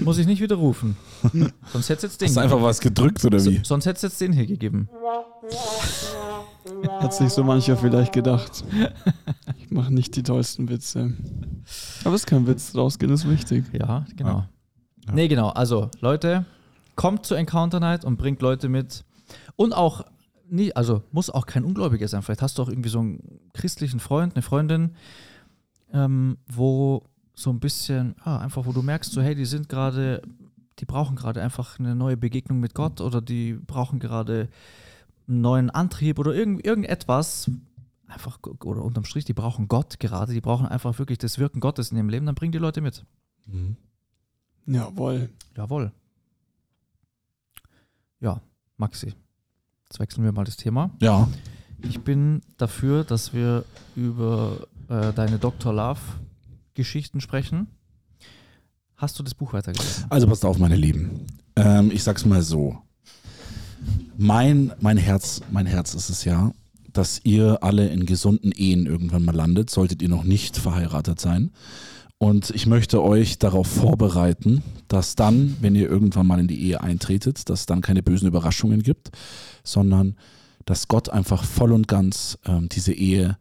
[0.00, 0.96] Muss ich nicht widerrufen.
[1.72, 3.60] Sonst hätte es jetzt den Hast du einfach was gedrückt oder wie?
[3.64, 4.88] Sonst hätte es jetzt den hier gegeben.
[7.00, 8.64] Hat sich so mancher vielleicht gedacht.
[9.58, 11.14] Ich mache nicht die tollsten Witze.
[12.04, 13.64] Aber es ist kein Witz, rausgehen ist wichtig.
[13.72, 14.30] Ja, genau.
[14.40, 14.48] Ja.
[15.14, 15.48] Nee, genau.
[15.48, 16.44] Also, Leute,
[16.96, 19.04] kommt zur Encounter Night und bringt Leute mit.
[19.56, 20.04] Und auch,
[20.48, 22.22] nie, also muss auch kein Ungläubiger sein.
[22.22, 24.96] Vielleicht hast du auch irgendwie so einen christlichen Freund, eine Freundin,
[25.92, 30.22] ähm, wo so ein bisschen, ah, einfach, wo du merkst, so, hey, die sind gerade,
[30.78, 34.48] die brauchen gerade einfach eine neue Begegnung mit Gott oder die brauchen gerade
[35.26, 37.50] einen neuen Antrieb oder irgend, irgendetwas.
[38.08, 41.92] Einfach, oder unterm Strich, die brauchen Gott gerade, die brauchen einfach wirklich das Wirken Gottes
[41.92, 43.04] in ihrem Leben, dann bring die Leute mit.
[43.46, 43.76] Mhm.
[44.66, 45.30] Jawohl.
[45.56, 45.92] Jawohl.
[48.20, 48.40] Ja,
[48.76, 49.14] Maxi.
[49.84, 50.90] Jetzt wechseln wir mal das Thema.
[51.00, 51.28] Ja.
[51.82, 53.64] Ich bin dafür, dass wir
[53.96, 55.72] über äh, deine Dr.
[55.72, 57.66] Love-Geschichten sprechen.
[58.96, 60.04] Hast du das Buch weitergelesen?
[60.10, 61.26] Also passt auf, meine Lieben.
[61.56, 62.78] Ähm, ich sag's mal so.
[64.18, 66.52] Mein, mein Herz, mein Herz ist es ja,
[66.92, 71.50] dass ihr alle in gesunden Ehen irgendwann mal landet, solltet ihr noch nicht verheiratet sein.
[72.22, 76.82] Und ich möchte euch darauf vorbereiten, dass dann, wenn ihr irgendwann mal in die Ehe
[76.82, 79.10] eintretet, dass es dann keine bösen Überraschungen gibt,
[79.64, 80.16] sondern
[80.66, 83.38] dass Gott einfach voll und ganz ähm, diese Ehe,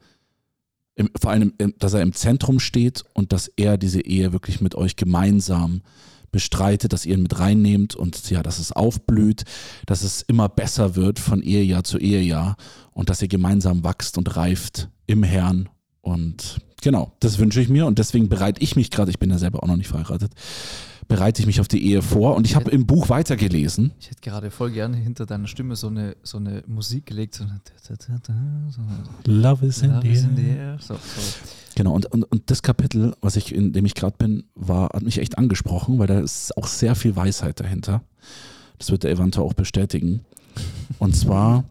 [0.95, 4.75] im, vor allem, dass er im Zentrum steht und dass er diese Ehe wirklich mit
[4.75, 5.81] euch gemeinsam
[6.31, 9.43] bestreitet, dass ihr ihn mit reinnehmt und ja, dass es aufblüht,
[9.87, 12.55] dass es immer besser wird von Ehejahr zu Ehejahr
[12.93, 15.67] und dass ihr gemeinsam wachst und reift im Herrn
[16.09, 19.37] und genau, das wünsche ich mir und deswegen bereite ich mich gerade, ich bin ja
[19.37, 20.31] selber auch noch nicht verheiratet,
[21.07, 23.91] bereite ich mich auf die Ehe vor und ich habe im Buch weitergelesen.
[23.99, 27.35] Ich hätte gerade voll gerne hinter deiner Stimme so eine, so eine Musik gelegt.
[27.35, 30.77] So eine, so eine Love is in, Love the is in the air.
[30.79, 30.95] So.
[31.75, 35.01] Genau, und, und, und das Kapitel, was ich, in dem ich gerade bin, war, hat
[35.01, 38.03] mich echt angesprochen, weil da ist auch sehr viel Weisheit dahinter.
[38.77, 40.21] Das wird der Evanta auch bestätigen.
[40.99, 41.63] Und zwar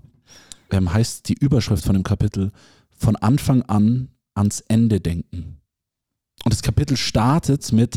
[0.70, 2.52] ähm, heißt die Überschrift von dem Kapitel
[2.90, 5.60] von Anfang an ans Ende denken.
[6.44, 7.96] Und das Kapitel startet mit,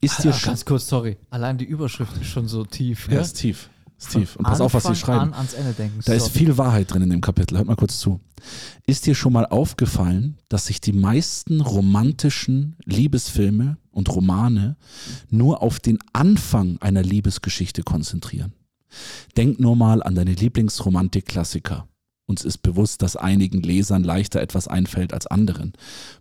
[0.00, 0.50] ist dir Ah, schon.
[0.50, 1.16] ganz kurz, sorry.
[1.30, 3.08] Allein die Überschrift ist schon so tief.
[3.08, 3.70] Ja, Ja, ist tief.
[3.98, 4.36] Ist tief.
[4.36, 5.32] Und pass auf, was sie Anfang schreiben.
[5.32, 6.00] An ans Ende denken.
[6.04, 7.56] Da ist viel Wahrheit drin in dem Kapitel.
[7.56, 8.20] Hört mal kurz zu.
[8.86, 14.76] Ist dir schon mal aufgefallen, dass sich die meisten romantischen Liebesfilme und Romane
[15.30, 18.52] nur auf den Anfang einer Liebesgeschichte konzentrieren?
[19.36, 21.88] Denk nur mal an deine Lieblingsromantik-Klassiker.
[22.26, 25.74] Uns ist bewusst, dass einigen Lesern leichter etwas einfällt als anderen.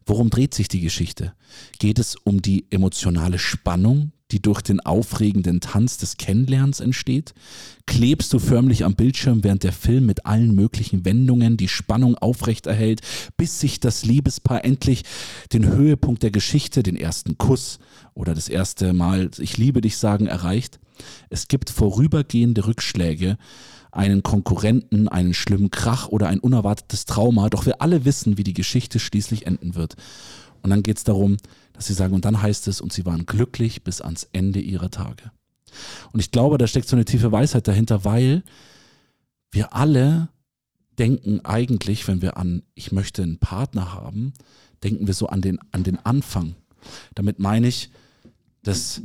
[0.05, 1.33] Worum dreht sich die Geschichte?
[1.79, 7.33] Geht es um die emotionale Spannung, die durch den aufregenden Tanz des Kennenlernens entsteht?
[7.87, 13.01] Klebst du förmlich am Bildschirm, während der Film mit allen möglichen Wendungen die Spannung aufrechterhält,
[13.35, 15.03] bis sich das Liebespaar endlich
[15.53, 17.79] den Höhepunkt der Geschichte, den ersten Kuss
[18.13, 20.79] oder das erste Mal Ich liebe dich sagen erreicht?
[21.29, 23.37] Es gibt vorübergehende Rückschläge,
[23.95, 28.53] einen Konkurrenten, einen schlimmen Krach oder ein unerwartetes Trauma, doch wir alle wissen, wie die
[28.53, 29.95] Geschichte schließlich enden wird.
[30.61, 31.37] Und dann geht es darum,
[31.73, 34.89] dass sie sagen, und dann heißt es, und sie waren glücklich bis ans Ende ihrer
[34.89, 35.31] Tage.
[36.11, 38.43] Und ich glaube, da steckt so eine tiefe Weisheit dahinter, weil
[39.51, 40.29] wir alle
[40.97, 44.33] denken eigentlich, wenn wir an, ich möchte einen Partner haben,
[44.83, 46.55] denken wir so an den, an den Anfang.
[47.13, 47.91] Damit meine ich,
[48.63, 49.01] dass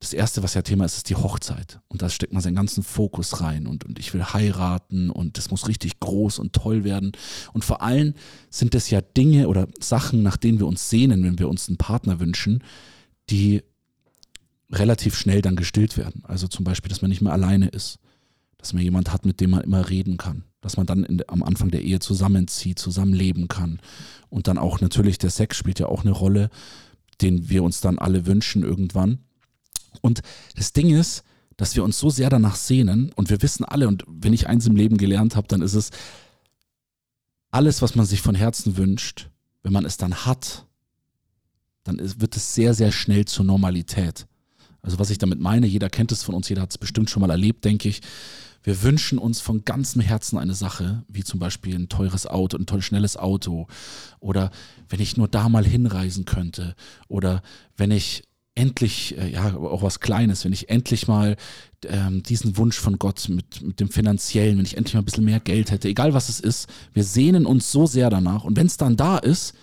[0.00, 1.80] das erste, was ja Thema ist, ist die Hochzeit.
[1.88, 5.50] Und da steckt man seinen ganzen Fokus rein und, und ich will heiraten und das
[5.50, 7.12] muss richtig groß und toll werden.
[7.52, 8.14] Und vor allem
[8.50, 11.78] sind es ja Dinge oder Sachen, nach denen wir uns sehnen, wenn wir uns einen
[11.78, 12.62] Partner wünschen,
[13.30, 13.62] die
[14.70, 16.22] relativ schnell dann gestillt werden.
[16.24, 17.98] Also zum Beispiel, dass man nicht mehr alleine ist,
[18.58, 21.42] dass man jemand hat, mit dem man immer reden kann, dass man dann in, am
[21.42, 23.80] Anfang der Ehe zusammenzieht, zusammenleben kann.
[24.28, 26.50] Und dann auch natürlich der Sex spielt ja auch eine Rolle,
[27.20, 29.18] den wir uns dann alle wünschen irgendwann.
[30.00, 30.22] Und
[30.56, 31.22] das Ding ist,
[31.56, 34.66] dass wir uns so sehr danach sehnen und wir wissen alle, und wenn ich eins
[34.66, 35.90] im Leben gelernt habe, dann ist es,
[37.50, 39.30] alles, was man sich von Herzen wünscht,
[39.62, 40.66] wenn man es dann hat,
[41.84, 44.26] dann wird es sehr, sehr schnell zur Normalität.
[44.82, 47.20] Also was ich damit meine, jeder kennt es von uns, jeder hat es bestimmt schon
[47.20, 48.02] mal erlebt, denke ich.
[48.62, 52.66] Wir wünschen uns von ganzem Herzen eine Sache, wie zum Beispiel ein teures Auto, ein
[52.66, 53.68] toll schnelles Auto
[54.18, 54.50] oder
[54.88, 56.74] wenn ich nur da mal hinreisen könnte
[57.08, 57.42] oder
[57.76, 58.24] wenn ich
[58.56, 61.36] endlich, äh, ja, auch was Kleines, wenn ich endlich mal
[61.84, 65.24] ähm, diesen Wunsch von Gott mit, mit dem Finanziellen, wenn ich endlich mal ein bisschen
[65.24, 68.66] mehr Geld hätte, egal was es ist, wir sehnen uns so sehr danach und wenn
[68.66, 69.54] es dann da ist,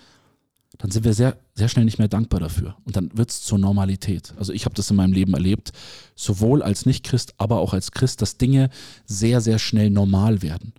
[0.78, 2.76] dann sind wir sehr, sehr schnell nicht mehr dankbar dafür.
[2.84, 4.34] Und dann wird es zur Normalität.
[4.38, 5.72] Also ich habe das in meinem Leben erlebt,
[6.16, 8.70] sowohl als Nicht-Christ, aber auch als Christ, dass Dinge
[9.06, 10.72] sehr, sehr schnell normal werden.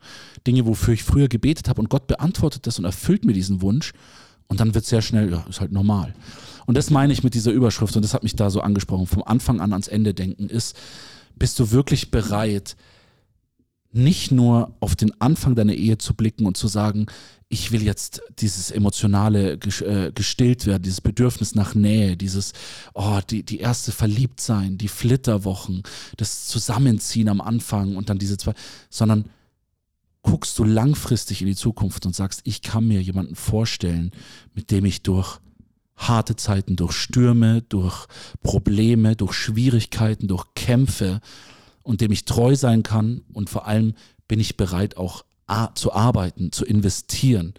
[0.45, 3.93] Dinge, wofür ich früher gebetet habe und Gott beantwortet das und erfüllt mir diesen Wunsch.
[4.47, 6.13] Und dann wird sehr schnell, ja, ist halt normal.
[6.65, 9.07] Und das meine ich mit dieser Überschrift und das hat mich da so angesprochen.
[9.07, 10.75] Vom Anfang an ans Ende denken ist,
[11.37, 12.75] bist du wirklich bereit,
[13.91, 17.05] nicht nur auf den Anfang deiner Ehe zu blicken und zu sagen,
[17.47, 22.51] ich will jetzt dieses emotionale äh, gestillt werden, dieses Bedürfnis nach Nähe, dieses,
[22.93, 25.83] oh, die, die erste Verliebtsein, die Flitterwochen,
[26.17, 28.53] das Zusammenziehen am Anfang und dann diese zwei,
[28.89, 29.29] sondern
[30.23, 34.11] guckst du langfristig in die Zukunft und sagst, ich kann mir jemanden vorstellen,
[34.53, 35.39] mit dem ich durch
[35.95, 38.07] harte Zeiten, durch Stürme, durch
[38.43, 41.21] Probleme, durch Schwierigkeiten, durch Kämpfe
[41.83, 43.93] und dem ich treu sein kann und vor allem
[44.27, 45.23] bin ich bereit auch
[45.75, 47.53] zu arbeiten, zu investieren.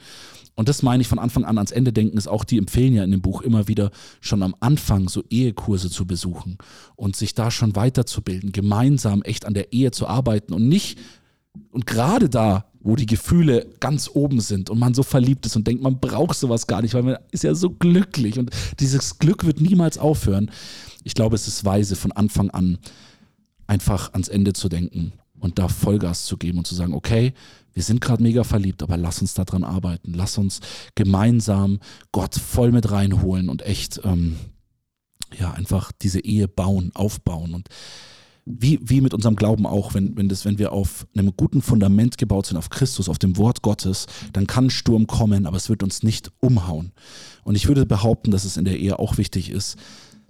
[0.56, 3.04] Und das meine ich von Anfang an ans Ende denken, ist auch, die empfehlen ja
[3.04, 6.56] in dem Buch immer wieder schon am Anfang so Ehekurse zu besuchen
[6.96, 10.98] und sich da schon weiterzubilden, gemeinsam echt an der Ehe zu arbeiten und nicht,
[11.70, 15.66] und gerade da, wo die Gefühle ganz oben sind und man so verliebt ist und
[15.66, 19.44] denkt, man braucht sowas gar nicht, weil man ist ja so glücklich und dieses Glück
[19.44, 20.52] wird niemals aufhören.
[21.02, 22.78] Ich glaube, es ist weise von Anfang an
[23.66, 27.34] einfach ans Ende zu denken und da Vollgas zu geben und zu sagen, okay,
[27.74, 30.14] wir sind gerade mega verliebt, aber lass uns daran arbeiten.
[30.14, 30.60] Lass uns
[30.94, 31.80] gemeinsam
[32.12, 34.36] Gott voll mit reinholen und echt, ähm,
[35.38, 37.52] ja, einfach diese Ehe bauen, aufbauen.
[37.52, 37.68] Und
[38.46, 42.16] wie, wie mit unserem Glauben auch, wenn, wenn, das, wenn wir auf einem guten Fundament
[42.16, 45.82] gebaut sind, auf Christus, auf dem Wort Gottes, dann kann Sturm kommen, aber es wird
[45.82, 46.92] uns nicht umhauen.
[47.42, 49.76] Und ich würde behaupten, dass es in der Ehe auch wichtig ist,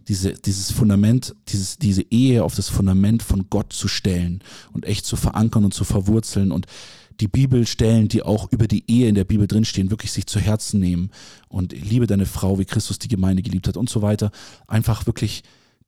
[0.08, 4.40] diese, dieses Fundament, dieses, diese Ehe auf das Fundament von Gott zu stellen
[4.72, 6.66] und echt zu verankern und zu verwurzeln und
[7.20, 10.80] die Bibelstellen, die auch über die Ehe in der Bibel drinstehen, wirklich sich zu Herzen
[10.80, 11.10] nehmen
[11.48, 14.30] und liebe deine Frau, wie Christus die Gemeinde geliebt hat und so weiter,
[14.68, 15.42] einfach wirklich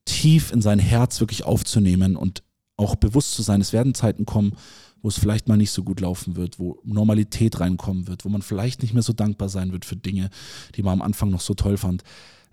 [0.08, 2.42] tief in sein Herz wirklich aufzunehmen und
[2.76, 4.56] auch bewusst zu sein, es werden Zeiten kommen,
[5.02, 8.42] wo es vielleicht mal nicht so gut laufen wird, wo Normalität reinkommen wird, wo man
[8.42, 10.30] vielleicht nicht mehr so dankbar sein wird für Dinge,
[10.74, 12.02] die man am Anfang noch so toll fand.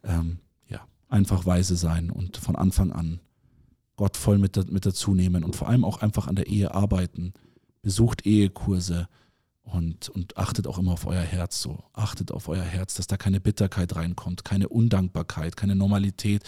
[0.03, 3.19] Ähm, ja, einfach weise sein und von Anfang an
[3.95, 7.33] Gott voll mit, mit dazu nehmen und vor allem auch einfach an der Ehe arbeiten.
[7.81, 9.07] Besucht Ehekurse
[9.63, 11.83] und, und achtet auch immer auf euer Herz so.
[11.93, 16.43] Achtet auf euer Herz, dass da keine Bitterkeit reinkommt, keine Undankbarkeit, keine Normalität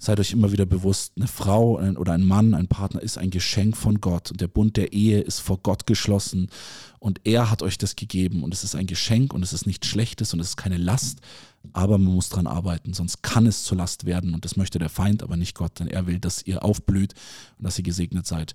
[0.00, 3.76] seid euch immer wieder bewusst, eine Frau oder ein Mann, ein Partner ist ein Geschenk
[3.76, 6.48] von Gott und der Bund der Ehe ist vor Gott geschlossen
[6.98, 9.86] und er hat euch das gegeben und es ist ein Geschenk und es ist nichts
[9.86, 11.20] Schlechtes und es ist keine Last,
[11.74, 14.88] aber man muss dran arbeiten, sonst kann es zur Last werden und das möchte der
[14.88, 17.12] Feind, aber nicht Gott, denn er will, dass ihr aufblüht
[17.58, 18.54] und dass ihr gesegnet seid.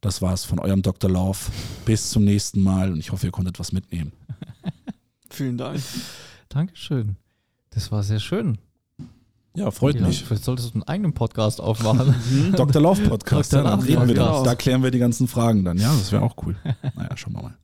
[0.00, 1.10] Das war's von eurem Dr.
[1.10, 1.38] Love.
[1.86, 4.12] Bis zum nächsten Mal und ich hoffe, ihr konntet was mitnehmen.
[5.30, 5.82] Vielen Dank.
[6.50, 7.16] Dankeschön.
[7.70, 8.58] Das war sehr schön.
[9.56, 10.24] Ja, freut Ja, mich.
[10.24, 12.14] vielleicht solltest du einen eigenen Podcast aufmachen.
[12.56, 12.82] Dr.
[12.82, 13.52] Love Podcast.
[13.52, 13.64] Dr.
[13.64, 14.24] Ja, reden wir da.
[14.26, 14.46] Podcast.
[14.46, 15.78] da klären wir die ganzen Fragen dann.
[15.78, 16.56] Ja, das wäre auch cool.
[16.96, 17.54] Naja, schauen wir mal.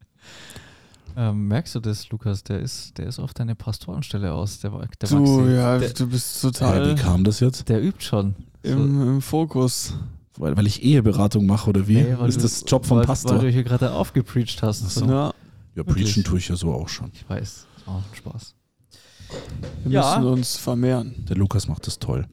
[1.17, 2.45] ähm, merkst du das, Lukas?
[2.45, 4.61] Der ist, der ist auf deine Pastorenstelle aus.
[4.61, 5.53] Der, der Du, Maxi.
[5.55, 7.69] ja, der, du bist Ja, total wie kam das jetzt?
[7.69, 8.37] der übt schon.
[8.63, 9.95] im, im Fokus.
[10.39, 11.97] Weil, weil ich Eheberatung mache oder wie?
[12.03, 13.33] Nee, weil ist du- das Job vom weil, Pastor?
[13.33, 14.89] Weil du hier gerade aufgepreacht hast.
[14.89, 15.05] So.
[15.07, 15.35] Ja,
[15.75, 17.11] ja, preachen tue ich ja so auch schon.
[17.13, 17.67] Ich weiß.
[17.77, 18.55] Das war auch ein Spaß.
[19.85, 20.19] Wir Ja.
[20.19, 21.25] müssen uns vermehren.
[21.29, 22.27] Der Lukas macht das toll.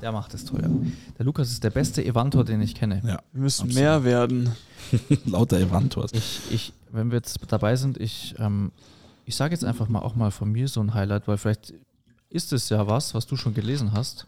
[0.00, 0.68] Der macht das toll, ja.
[1.18, 3.00] Der Lukas ist der beste Evantor, den ich kenne.
[3.06, 3.74] Ja, Wir müssen Absolut.
[3.82, 4.50] mehr werden.
[5.24, 6.12] lauter Evantors.
[6.12, 8.70] Ich, ich, wenn wir jetzt dabei sind, ich, ähm,
[9.24, 11.72] ich sage jetzt einfach mal auch mal von mir so ein Highlight, weil vielleicht
[12.28, 14.26] ist es ja was, was du schon gelesen hast.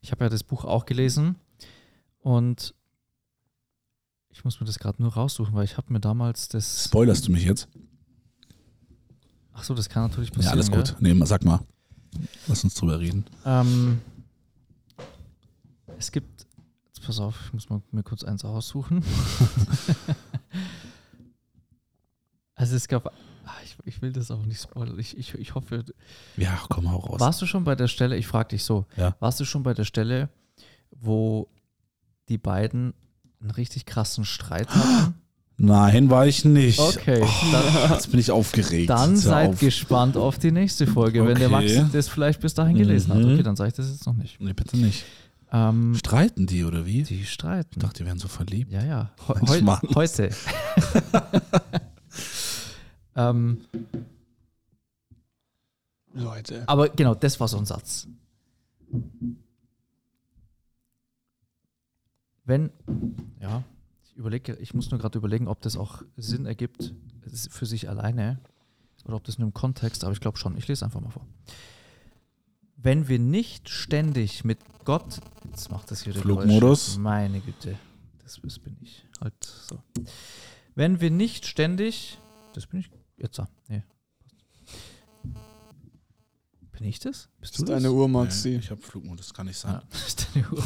[0.00, 1.36] Ich habe ja das Buch auch gelesen
[2.20, 2.74] und
[4.30, 6.86] ich muss mir das gerade nur raussuchen, weil ich habe mir damals das.
[6.86, 7.68] Spoilerst du mich jetzt?
[9.54, 10.54] Ach so, das kann natürlich Ja, passieren.
[10.54, 10.96] alles gut.
[11.00, 11.60] Nee, mal- sag mal.
[12.46, 13.24] Lass uns drüber reden.
[13.44, 14.00] Ähm,
[15.98, 16.46] es gibt,
[16.86, 19.02] jetzt pass auf, ich muss mal mir kurz eins aussuchen.
[22.54, 25.84] also es gab, ah, ich, ich will das auch nicht spoilern, ich, ich, ich hoffe,
[26.36, 27.20] Ja, komm, hau raus.
[27.20, 29.16] warst du schon bei der Stelle, ich frage dich so, Ja.
[29.20, 30.28] warst du schon bei der Stelle,
[30.90, 31.48] wo
[32.28, 32.94] die beiden
[33.40, 35.14] einen richtig krassen Streit hatten?
[35.56, 36.80] Nein, war ich nicht.
[36.80, 38.90] Okay, Oh, dann, jetzt bin ich aufgeregt.
[38.90, 39.60] dann seid auf.
[39.60, 41.78] gespannt auf die nächste Folge, wenn der Okay.
[41.80, 43.20] Max das vielleicht bis dahin gelesen hat.
[43.20, 43.34] Mhm.
[43.34, 44.40] Okay, dann sage ich das jetzt noch nicht.
[44.40, 45.04] Nee, bitte nicht.
[45.52, 47.04] Ähm, Streiten die oder wie?
[47.04, 47.70] die streiten.
[47.76, 48.72] Ich dachte, die wären so verliebt.
[48.72, 49.10] Ja, ja.
[49.48, 50.30] Mensch, heu heute.
[53.16, 53.58] ähm,
[56.12, 56.64] Leute.
[56.66, 58.08] aber genau, das war so ein Satz.
[62.44, 62.70] Wenn,
[63.40, 63.62] ja,
[64.14, 66.94] ich überlege, ich muss nur gerade überlegen, ob das auch Sinn ergibt
[67.50, 68.40] für sich alleine
[69.04, 70.56] oder ob das nur im Kontext, aber ich glaube schon.
[70.56, 71.26] Ich lese einfach mal vor.
[72.76, 76.86] Wenn wir nicht ständig mit Gott, jetzt macht das hier der Flugmodus.
[76.86, 77.00] Geräusche.
[77.00, 77.76] Meine Güte,
[78.22, 79.04] das, das bin ich.
[79.20, 79.82] Halt so.
[80.74, 82.18] Wenn wir nicht ständig,
[82.52, 83.48] das bin ich jetzt da.
[83.68, 83.82] Nee.
[86.70, 87.28] Bin ich das?
[87.40, 88.50] Bist Das ist deine Uhr, Maxi.
[88.50, 89.72] Nee, ich habe Flugmodus, kann nicht sein.
[89.72, 90.64] Ja, das ist deine Uhr.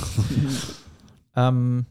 [1.36, 1.86] ähm,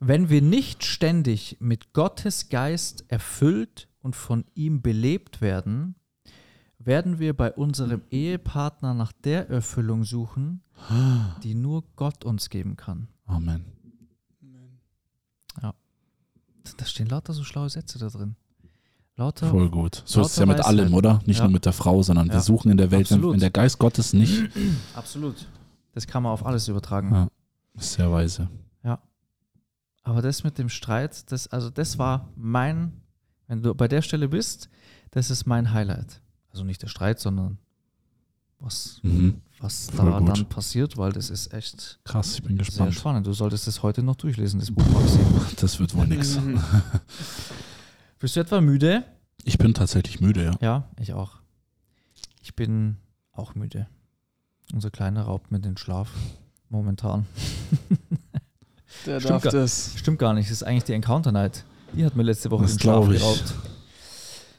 [0.00, 5.94] wenn wir nicht ständig mit Gottes Geist erfüllt und von ihm belebt werden,
[6.78, 10.62] werden wir bei unserem Ehepartner nach der Erfüllung suchen,
[11.42, 13.08] die nur Gott uns geben kann.
[13.26, 13.64] Amen.
[16.78, 18.34] Da stehen lauter so schlaue Sätze da drin.
[19.16, 19.48] Lauter.
[19.48, 20.02] Voll gut.
[20.04, 21.20] So ist es ja mit allem, oder?
[21.24, 21.44] Nicht Ja.
[21.44, 22.34] nur mit der Frau, sondern Ja.
[22.34, 23.32] wir suchen in der Welt, wenn, Absolut.
[23.34, 24.50] wenn der Geist Gottes nicht,
[24.94, 25.46] Absolut.
[25.92, 27.10] Das kann man auf alles übertragen.
[27.14, 27.28] Ja.
[27.76, 28.48] sehr weise.
[30.06, 32.92] Aber das mit dem Streit, das, also das war mein,
[33.48, 34.68] wenn du bei der Stelle bist,
[35.10, 36.20] das ist mein Highlight.
[36.52, 37.58] Also nicht der Streit, sondern
[38.60, 39.40] was, Mhm.
[39.58, 40.28] was Voll da gut.
[40.28, 42.94] dann passiert, weil das ist echt Krass, ich bin sehr gespannt.
[42.94, 43.26] spannend.
[43.26, 44.84] Du solltest es heute noch durchlesen, das Buch.
[45.60, 46.36] Das wird wohl nix.
[46.40, 46.62] Mhm.
[48.20, 49.02] Bist du etwa müde?
[49.42, 50.56] Ich bin tatsächlich müde, ja.
[50.60, 51.40] Ja, ich auch.
[52.40, 52.96] Ich bin
[53.32, 53.88] auch müde.
[54.72, 56.10] Unser Kleiner raubt mir den Schlaf
[56.68, 57.26] momentan.
[59.06, 59.92] Der Stimmt darf gar- das.
[59.96, 61.64] Stimmt gar nicht, das ist eigentlich die Encounter Night.
[61.92, 63.18] Die hat mir letzte Woche Das den Schlaf ich.
[63.20, 63.54] geraubt.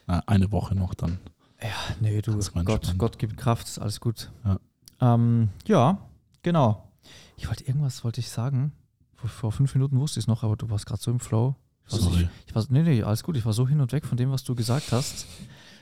[0.06, 1.18] Na, eine Woche noch dann.
[1.60, 1.68] Ja,
[2.00, 2.94] nee, du, Gott.
[2.98, 4.30] Gott gibt Kraft, ist alles gut.
[4.44, 4.58] Ja.
[5.00, 5.98] Ähm, ja,
[6.42, 6.88] genau.
[7.36, 8.72] Ich wollte irgendwas wollte ich sagen.
[9.16, 11.54] Vor, vor fünf Minuten wusste ich es noch, aber du warst gerade so im Flow.
[11.86, 12.28] Ich war, so, Sorry.
[12.46, 13.36] ich war, nee, nee, alles gut.
[13.36, 15.26] Ich war so hin und weg von dem, was du gesagt hast,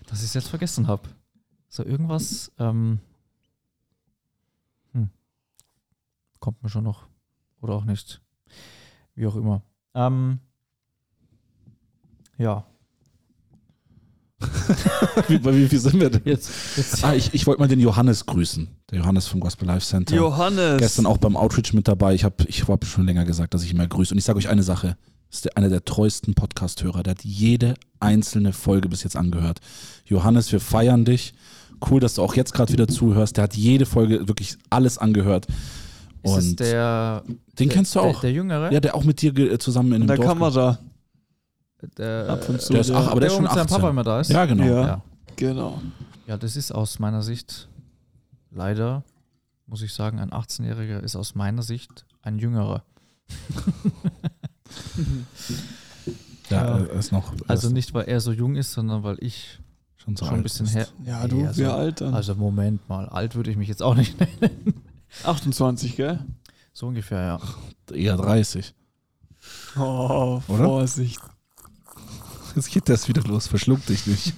[0.07, 1.03] dass ich es jetzt vergessen habe.
[1.69, 3.01] So irgendwas, ähm,
[4.93, 5.11] hm,
[6.41, 7.07] kommt mir schon noch.
[7.61, 8.21] Oder auch nicht.
[9.15, 9.63] Wie auch immer.
[9.95, 10.39] Ähm,
[12.39, 12.67] ja,
[15.29, 16.21] Wie, bei wie viel sind wir denn?
[16.25, 18.69] jetzt, jetzt Ah, ich, ich wollte mal den Johannes grüßen.
[18.91, 20.15] Der Johannes vom Gospel Life Center.
[20.15, 20.79] Johannes.
[20.79, 22.15] Gestern auch beim Outreach mit dabei.
[22.15, 24.13] Ich habe ich hab schon länger gesagt, dass ich ihn mal grüße.
[24.13, 24.97] Und ich sage euch eine Sache.
[25.29, 27.03] Das ist der, einer der treuesten Podcast-Hörer.
[27.03, 29.61] Der hat jede einzelne Folge bis jetzt angehört.
[30.05, 31.33] Johannes, wir feiern dich.
[31.91, 33.39] Cool, dass du auch jetzt gerade wieder zuhörst.
[33.39, 35.47] Der hat jede Folge wirklich alles angehört.
[36.27, 38.21] Ist es Und der, den der, kennst du der, auch.
[38.21, 38.73] Der Jüngere?
[38.73, 40.29] ja, der auch mit dir ge- zusammen in in dem der Dorf.
[40.29, 40.79] Kamera.
[41.99, 42.73] der, Ab und zu.
[42.73, 43.77] Der ist ach, aber der, der ist schon mit seinem 18.
[43.77, 44.31] Papa immer da ist?
[44.31, 44.65] Ja, genau.
[44.65, 44.87] Ja.
[44.87, 45.03] ja.
[45.37, 45.81] Genau.
[46.27, 47.69] Ja, das ist aus meiner Sicht
[48.51, 49.05] leider,
[49.67, 52.83] muss ich sagen, ein 18-Jähriger ist aus meiner Sicht ein Jüngerer.
[56.51, 56.79] Ja, Ja.
[56.87, 59.59] er ist noch er Also ist nicht, weil er so jung ist, sondern weil ich
[59.97, 60.87] schon, so schon ein alt bisschen her.
[61.05, 62.15] Ja, du, also, wir alt dann.
[62.15, 64.83] Also Moment mal, alt würde ich mich jetzt auch nicht nennen.
[65.25, 66.25] 28, gell?
[66.73, 67.95] So ungefähr, ja.
[67.95, 68.75] Eher 30.
[69.77, 70.65] Oh, Oder?
[70.65, 71.21] Vorsicht.
[72.55, 73.47] Jetzt geht das wieder los.
[73.47, 74.35] Verschluck dich nicht.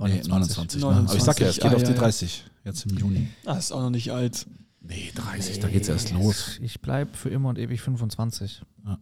[0.00, 0.80] Nee, 29.
[0.80, 0.86] ne?
[0.86, 2.00] Aber ich sag ja, es 29, geht ah, auf ja, die ja.
[2.00, 2.44] 30.
[2.64, 3.28] Jetzt im Juni.
[3.44, 4.46] Ah, ist auch noch nicht alt.
[4.80, 6.58] Nee, 30, da geht's erst los.
[6.62, 8.62] Ich bleibe für immer und ewig 25.
[8.84, 8.98] Ja.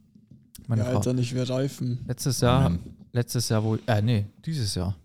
[0.67, 0.97] Meine ja, Frau.
[0.97, 2.05] Alter, nicht wir reifen.
[2.09, 2.81] Letztes Jahr, Amen.
[3.13, 4.97] letztes Jahr, wo, äh, nee, dieses Jahr,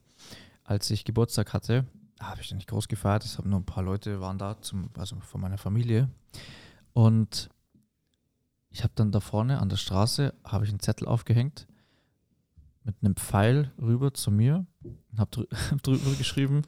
[0.64, 1.86] als ich Geburtstag hatte,
[2.22, 3.26] habe ich dann nicht groß gefeiert.
[3.26, 6.09] Es haben nur ein paar Leute waren da, zum, also von meiner Familie.
[6.93, 7.49] Und
[8.69, 11.67] ich habe dann da vorne an der Straße, habe ich einen Zettel aufgehängt
[12.84, 15.45] mit einem Pfeil rüber zu mir und habe drü
[15.84, 16.63] drüber geschrieben,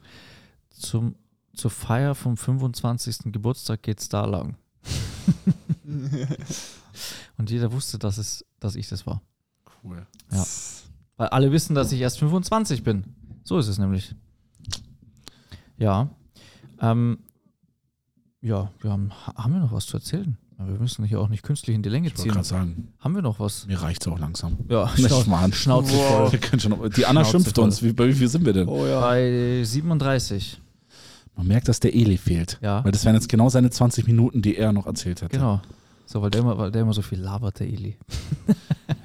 [0.70, 1.16] zum,
[1.54, 3.32] zur Feier vom 25.
[3.32, 4.56] Geburtstag geht's da lang.
[7.36, 9.20] Und jeder wusste, dass, es, dass ich das war.
[9.82, 10.06] Cool.
[10.30, 10.44] Ja.
[11.16, 13.04] Weil alle wissen, dass ich erst 25 bin.
[13.42, 14.14] So ist es nämlich.
[15.78, 16.08] Ja.
[16.80, 17.18] Ähm,
[18.40, 20.36] ja, wir haben, ha- haben wir noch was zu erzählen?
[20.58, 22.32] Wir müssen hier auch nicht künstlich in die Länge Ich wollte ziehen.
[22.32, 23.66] gerade sagen, Haben wir noch was?
[23.66, 24.56] mir reicht's auch langsam.
[24.68, 25.52] Ja, Nicht Schnau mal an.
[25.52, 26.30] Schnauze Wow.
[26.32, 26.70] voll.
[26.70, 27.64] Noch, die Anna Schnauze schimpft voll.
[27.64, 27.82] uns.
[27.82, 28.68] Wie, bei wie viel sind wir denn?
[28.68, 29.00] Oh ja.
[29.00, 30.60] Bei 37.
[31.36, 32.58] Man merkt, dass der Eli fehlt.
[32.62, 32.84] Ja.
[32.84, 35.36] Weil das wären jetzt genau seine 20 Minuten, die er noch erzählt hätte.
[35.36, 35.60] Genau.
[36.06, 37.96] So, weil der immer, weil der immer so viel labert, der Eli.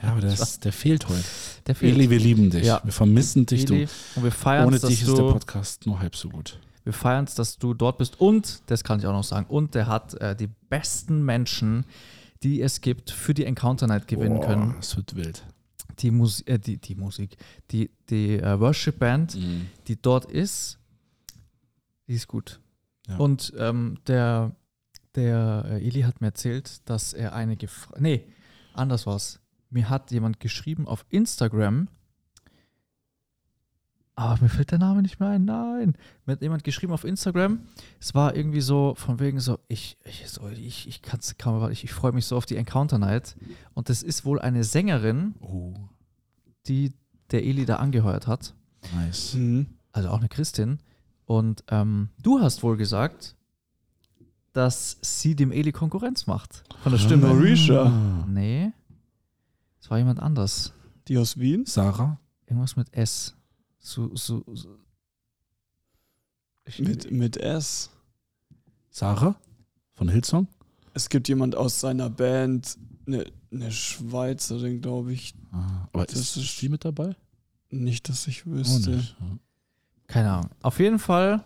[0.03, 1.23] Ja, aber der, ist, der fehlt heute.
[1.67, 1.95] Der fehlt.
[1.95, 2.65] Eli, wir lieben dich.
[2.65, 2.81] Ja.
[2.83, 3.69] Wir vermissen dich.
[3.69, 3.87] Eli.
[4.15, 4.35] Und wir Du.
[4.37, 6.59] feiern Ohne dich ist der du, Podcast nur halb so gut.
[6.83, 8.19] wir feiern es, dass du dort bist.
[8.19, 11.85] Und, das kann ich auch noch sagen, und der hat äh, die besten Menschen,
[12.43, 14.75] die es gibt, für die Encounter Night gewinnen Boah, können.
[14.77, 15.43] Das wird wild.
[15.99, 17.37] die, Musi äh, die, die Musik,
[17.71, 19.37] die, die äh, Worship Band,
[19.87, 20.77] die dort ist,
[22.07, 22.59] die ist gut.
[23.07, 23.17] Ja.
[23.17, 24.51] Und ähm, der,
[25.19, 28.23] der äh, Eli hat mir erzählt, dass er eine gefragt, nee,
[28.73, 29.39] anders war's.
[29.69, 31.89] Mir hat jemand geschrieben auf Instagram,
[34.15, 35.95] aber mir fällt der Name nicht mehr ein, nein.
[36.25, 37.59] Mir hat jemand geschrieben auf Instagram,
[37.99, 41.83] es war irgendwie so von wegen so, ich, ich, so, ich, ich kann's kaum, ich,
[41.83, 43.35] ich freue mich so auf die Encounter Night.
[43.73, 45.73] Und das ist wohl eine Sängerin, Oh,
[46.67, 46.93] die
[47.31, 48.55] der Eli da angeheuert hat,
[48.95, 49.35] nice.
[49.35, 49.67] Mhm.
[49.91, 50.79] also auch eine Christin.
[51.25, 53.35] Und ähm, du hast wohl gesagt,
[54.53, 56.63] dass sie dem Eli Konkurrenz macht.
[56.83, 57.27] Von der Stimme.
[57.27, 57.85] Marisha.
[57.85, 58.25] Ah.
[58.27, 58.71] Nee.
[59.81, 60.73] Es war jemand anders.
[61.07, 61.65] Die aus Wien?
[61.65, 62.19] Sarah?
[62.45, 63.35] Irgendwas mit S.
[63.79, 64.77] So, so, so.
[66.77, 67.89] Mit, mit S.
[68.91, 69.35] Sarah?
[69.93, 70.47] Von Hillsong?
[70.93, 72.77] Es gibt jemand aus seiner Band,
[73.07, 75.33] eine, eine Schweizerin, glaube ich.
[75.51, 77.15] Ah, aber Das ist, ist- die mit dabei?
[77.71, 78.91] Nicht, dass ich Oh, wüsste.
[78.91, 79.15] nicht.
[79.19, 79.25] Ja.
[80.07, 80.49] keine Ahnung.
[80.61, 81.43] Auf jeden Fall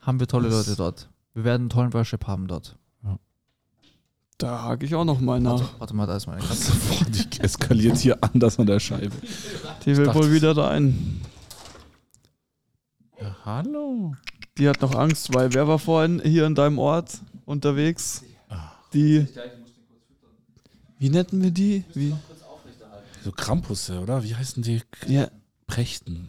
[0.00, 1.09] haben wir tolle Das- Leute dort.
[1.34, 2.76] Wir werden einen tollen Worship haben dort.
[4.40, 5.60] Da hake ich auch noch mal nach.
[5.60, 6.72] Warte, warte mal, da ist meine Katze.
[7.10, 9.14] Die eskaliert hier anders an der Scheibe.
[9.84, 11.20] Die will wohl wieder rein.
[13.20, 14.14] Ja, hallo.
[14.56, 18.24] Die hat noch Angst, weil wer war vorhin hier in deinem Ort unterwegs?
[18.94, 19.26] Die.
[20.98, 21.84] Wie nennen wir die?
[21.92, 22.14] Wie?
[23.22, 24.24] So Krampusse, oder?
[24.24, 24.80] Wie heißen die?
[25.06, 25.28] Ja,
[25.66, 26.28] Prechten.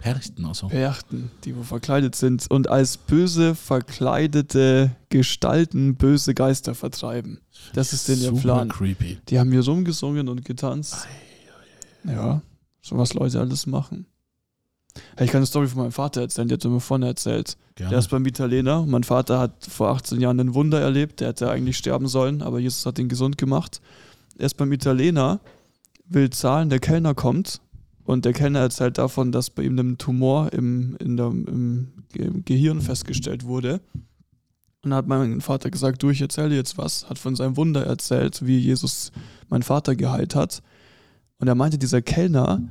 [0.00, 0.68] Perchten oder so.
[0.68, 7.40] Perchten, die wo verkleidet sind und als böse verkleidete Gestalten böse Geister vertreiben.
[7.74, 8.70] Das ist denn ihr Plan.
[8.70, 9.18] creepy.
[9.28, 11.06] Die haben hier rumgesungen und getanzt.
[12.04, 12.40] Ja,
[12.80, 14.06] so was Leute alles machen.
[15.16, 17.56] Hey, ich kann eine Story von meinem Vater erzählen, die hat er mir vorne erzählt.
[17.74, 17.90] Gerne.
[17.90, 18.84] Der ist beim Italiener.
[18.86, 21.20] Mein Vater hat vor 18 Jahren ein Wunder erlebt.
[21.20, 23.80] Der hätte eigentlich sterben sollen, aber Jesus hat ihn gesund gemacht.
[24.38, 25.40] Er ist beim Italiener,
[26.06, 27.60] will zahlen, der Kellner kommt
[28.04, 32.42] und der Kellner erzählt davon, dass bei ihm ein Tumor im, in der, im Ge-
[32.44, 33.80] Gehirn festgestellt wurde.
[34.82, 38.46] Und hat mein Vater gesagt, du, ich erzähle jetzt was, hat von seinem Wunder erzählt,
[38.46, 39.12] wie Jesus
[39.50, 40.62] meinen Vater geheilt hat.
[41.38, 42.62] Und er meinte, dieser Kellner,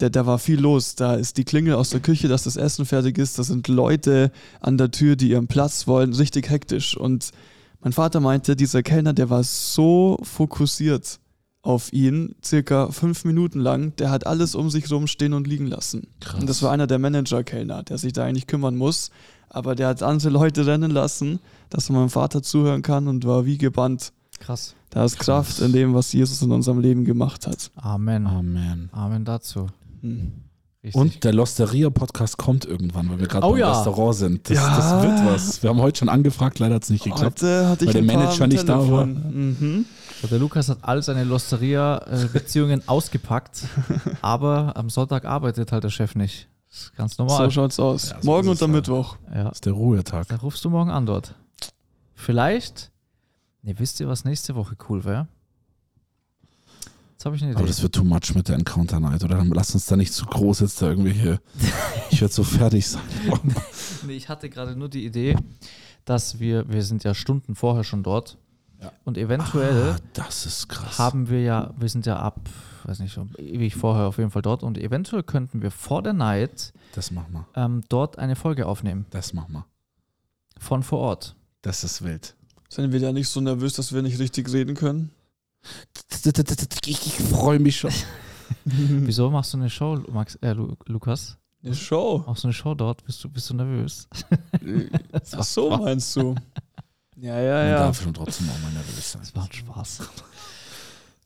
[0.00, 0.96] der, da war viel los.
[0.96, 3.38] Da ist die Klingel aus der Küche, dass das Essen fertig ist.
[3.38, 6.12] Da sind Leute an der Tür, die ihren Platz wollen.
[6.12, 6.96] Richtig hektisch.
[6.96, 7.30] Und
[7.80, 11.20] mein Vater meinte, dieser Kellner, der war so fokussiert
[11.64, 13.96] auf ihn, circa fünf Minuten lang.
[13.96, 16.08] Der hat alles um sich rum stehen und liegen lassen.
[16.20, 16.40] Krass.
[16.40, 19.10] Und das war einer der Manager-Kellner, der sich da eigentlich kümmern muss.
[19.48, 21.40] Aber der hat andere Leute rennen lassen,
[21.70, 24.12] dass er meinem Vater zuhören kann und war wie gebannt.
[24.40, 24.74] Krass.
[24.90, 25.26] Da ist Krass.
[25.26, 27.70] Kraft in dem, was Jesus in unserem Leben gemacht hat.
[27.76, 28.26] Amen.
[28.26, 28.90] Amen.
[28.92, 29.68] Amen dazu.
[30.02, 30.32] Hm.
[30.84, 31.00] Richtig.
[31.00, 33.72] Und der Losteria-Podcast kommt irgendwann, weil wir gerade Oh beim ja.
[33.72, 34.50] Restaurant sind.
[34.50, 34.76] Das, Ja.
[34.76, 35.62] das wird was.
[35.62, 37.40] Wir haben heute schon angefragt, leider hat es nicht geklappt.
[37.40, 39.06] Heute hatte ich Weil der Manager nicht da war.
[39.06, 39.86] Mhm.
[40.30, 43.62] Der Lukas hat all seine Losteria-Beziehungen ausgepackt,
[44.22, 46.48] aber am Sonntag arbeitet halt der Chef nicht.
[46.70, 47.50] Das ist ganz So normal.
[47.50, 48.10] schaut's aus.
[48.10, 48.82] Ja, so Morgen und es am halt.
[48.86, 49.16] Mittwoch.
[49.34, 49.44] ja.
[49.44, 50.28] Das ist der Ruhetag.
[50.28, 51.34] Da rufst du morgen an dort.
[52.14, 52.90] Vielleicht,
[53.62, 55.28] ne, wisst ihr, was nächste Woche cool wäre?
[57.24, 57.58] Jetzt habe ich eine Idee.
[57.60, 59.36] Aber das wird too much mit der Encounter Night, oder?
[59.38, 61.40] Dann lass uns da nicht zu groß jetzt da irgendwelche.
[62.10, 63.00] Ich werde so fertig sein.
[64.06, 65.34] Nee, ich hatte gerade nur die Idee,
[66.04, 68.36] dass wir, wir sind ja Stunden vorher schon dort
[68.82, 68.92] Ja.
[69.04, 70.98] und eventuell Ah, das ist krass.
[70.98, 72.40] haben wir ja, wir sind ja ab,
[72.84, 76.12] weiß nicht, schon ewig vorher auf jeden Fall dort und eventuell könnten wir vor der
[76.12, 77.46] Night Das machen wir.
[77.56, 79.64] ähm, dort eine Folge aufnehmen Das machen wir.
[80.58, 81.36] von vor Ort.
[81.62, 82.36] Das ist wild.
[82.68, 85.10] Sind wir da nicht so nervös, dass wir nicht richtig reden können?
[86.86, 87.92] Ich freue mich schon.
[88.64, 91.36] Wieso machst du eine Show, Max, äh, Lu Lukas?
[91.62, 92.22] Eine Show.
[92.26, 93.04] Machst du eine Show dort?
[93.04, 94.06] Bist du, bist du nervös?
[95.36, 96.34] Ach so, meinst du?
[97.16, 97.78] Ja, ja, Man ja.
[97.78, 99.22] darf schon trotzdem auch mal nervös sein.
[99.22, 100.00] Das war ein Spaß.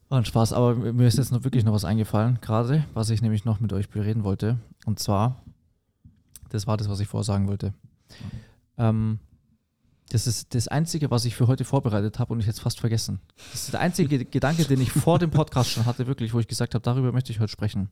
[0.09, 3.23] War ein Spaß, aber mir ist jetzt noch wirklich noch was eingefallen, gerade, was ich
[3.23, 4.59] nämlich noch mit euch bereden wollte.
[4.85, 5.41] Und zwar,
[6.49, 7.73] das war das, was ich vorsagen wollte.
[8.77, 9.19] Ähm,
[10.09, 13.19] das ist das Einzige, was ich für heute vorbereitet habe und ich jetzt fast vergessen.
[13.51, 16.47] Das ist der einzige Gedanke, den ich vor dem Podcast schon hatte, wirklich, wo ich
[16.47, 17.89] gesagt habe, darüber möchte ich heute sprechen.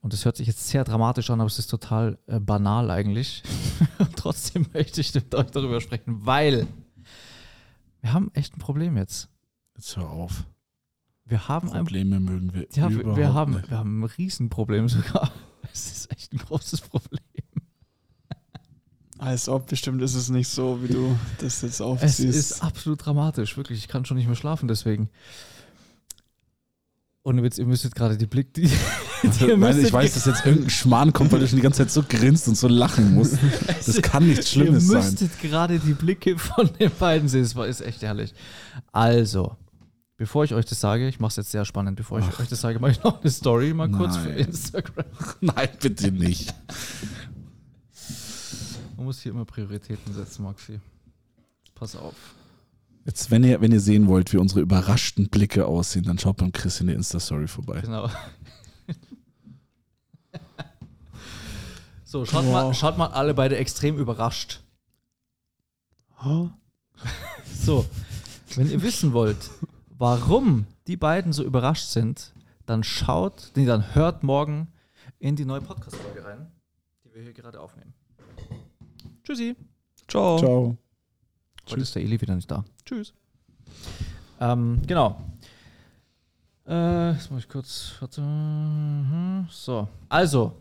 [0.00, 3.42] Und das hört sich jetzt sehr dramatisch an, aber es ist total äh, banal eigentlich.
[3.98, 6.66] und trotzdem möchte ich mit euch darüber sprechen, weil
[8.00, 9.28] wir haben echt ein Problem jetzt.
[9.76, 10.44] Jetzt hör auf.
[11.26, 13.70] Wir haben ein Probleme mögen wir ja, wir, haben, nicht.
[13.70, 15.30] wir haben ein Riesenproblem sogar.
[15.72, 17.20] Es ist echt ein großes Problem.
[19.20, 22.20] Als ob, bestimmt ist es nicht so, wie du das jetzt Es aufziehst.
[22.20, 23.78] ist absolut dramatisch, wirklich.
[23.78, 25.10] Ich kann schon nicht mehr schlafen deswegen.
[27.22, 28.62] Und ihr, ihr müsstet gerade die Blick, die,
[29.22, 31.78] die ihr Nein, ich weiß, dass jetzt irgendein Schmarrn kommt, weil du schon die ganze
[31.82, 33.36] Zeit so grinst und so lachen musst.
[33.86, 35.04] Das kann nichts Schlimmes Ihr sein.
[35.04, 37.42] müsstet gerade die Blicke von den beiden sehen.
[37.42, 38.32] Es war ist echt herrlich.
[38.92, 39.56] Also,
[40.16, 42.60] bevor ich euch das sage, ich mache es jetzt sehr spannend, bevor ich euch das
[42.62, 44.38] sage, mache ich noch eine Story mal kurz für Nein.
[44.38, 45.04] Instagram.
[45.42, 46.54] Nein, bitte nicht.
[49.00, 50.78] Man muss hier immer Prioritäten setzen, Maxi.
[51.74, 52.34] Pass auf.
[53.06, 56.52] Jetzt, wenn ihr, wenn ihr sehen wollt, wie unsere überraschten Blicke aussehen, dann schaut beim
[56.52, 57.80] Chris in der Insta-Story vorbei.
[57.80, 58.10] Genau.
[62.04, 62.52] so, schaut, Wow.
[62.52, 64.60] mal, schaut mal alle beide extrem überrascht.
[67.54, 67.86] So,
[68.54, 69.48] wenn ihr wissen wollt,
[69.88, 72.34] warum die beiden so überrascht sind,
[72.66, 74.68] dann schaut, nee, dann hört morgen
[75.18, 76.52] in die neue Podcast-Folge rein,
[77.02, 77.94] die wir hier gerade aufnehmen.
[79.30, 79.54] Tschüssi.
[80.08, 80.38] Ciao.
[80.38, 80.76] Ciao.
[81.68, 82.64] Heute ist der Eli wieder nicht da.
[82.84, 83.14] Tschüss.
[84.40, 85.22] Ähm, genau.
[86.66, 87.92] Äh, jetzt muss ich kurz.
[88.00, 89.46] Warte.
[89.52, 89.86] So.
[90.08, 90.60] Also,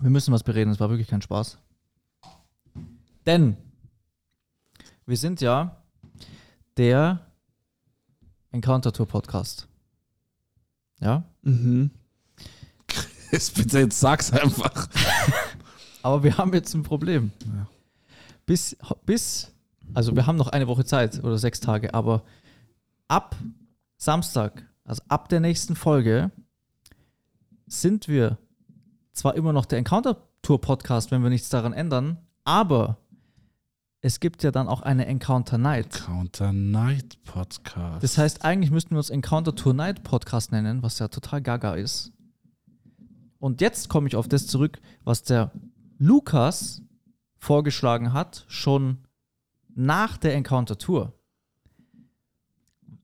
[0.00, 0.70] wir müssen was bereden.
[0.70, 1.56] Es war wirklich kein Spaß.
[3.24, 3.56] Denn
[5.06, 5.82] wir sind ja
[6.76, 7.24] der
[8.50, 9.66] Encounter Tour Podcast.
[11.00, 11.24] Ja?
[11.40, 11.90] Mhm.
[13.30, 14.90] Jetzt bitte, jetzt sag's einfach.
[16.02, 17.30] Aber wir haben jetzt ein Problem.
[17.46, 17.66] Ja.
[18.46, 18.76] Bis,
[19.06, 19.52] bis,
[19.94, 22.22] also wir haben noch eine Woche Zeit oder sechs Tage, aber
[23.08, 23.36] ab
[23.96, 26.30] Samstag, also ab der nächsten Folge,
[27.66, 28.38] sind wir
[29.12, 32.98] zwar immer noch der Encounter Tour Podcast, wenn wir nichts daran ändern, aber
[34.00, 36.04] es gibt ja dann auch eine Encounter Night.
[36.04, 38.02] Counter Night Podcast.
[38.02, 41.74] Das heißt, eigentlich müssten wir uns Encounter Tour Night Podcast nennen, was ja total gaga
[41.74, 42.12] ist.
[43.38, 45.52] Und jetzt komme ich auf das zurück, was der
[46.02, 46.82] Lukas
[47.38, 48.98] vorgeschlagen hat, schon
[49.74, 51.12] nach der Encounter Tour.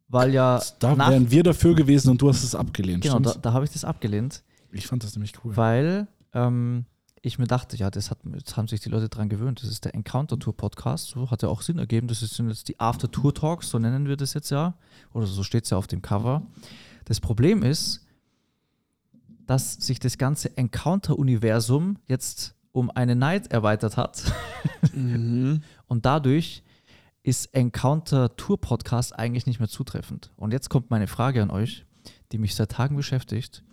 [0.09, 3.03] Weil ja Da nach, wären wir dafür gewesen und du hast es abgelehnt.
[3.03, 3.43] genau, da, stimmt's?
[3.43, 4.43] da habe ich das abgelehnt,
[4.73, 5.57] ich fand das nämlich cool.
[5.57, 6.87] weil ähm,
[7.23, 9.63] ich mir dachte, ja, das hat, jetzt haben sich die Leute dran gewöhnt.
[9.63, 11.09] Das ist der Encounter Tour Podcast.
[11.09, 12.09] So hat ja auch Sinn ergeben.
[12.09, 14.75] Das sind jetzt die After Tour Talks, so nennen wir das jetzt ja.
[15.13, 16.43] Oder so steht es ja auf dem Cover.
[17.05, 18.07] Das Problem ist,
[19.47, 24.23] dass sich das ganze Encounter-Universum jetzt um eine Night erweitert hat.
[24.93, 25.63] Mhm.
[25.89, 26.63] Und dadurch
[27.25, 30.31] ist Encounter Tour Podcast eigentlich nicht mehr zutreffend.
[30.37, 31.85] Und jetzt kommt meine Frage an euch,
[32.31, 33.65] die mich seit Tagen beschäftigt.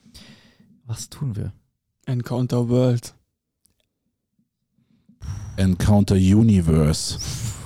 [0.86, 1.54] Was tun wir?
[2.08, 3.14] Encounter World.
[5.58, 7.20] Encounter Universe.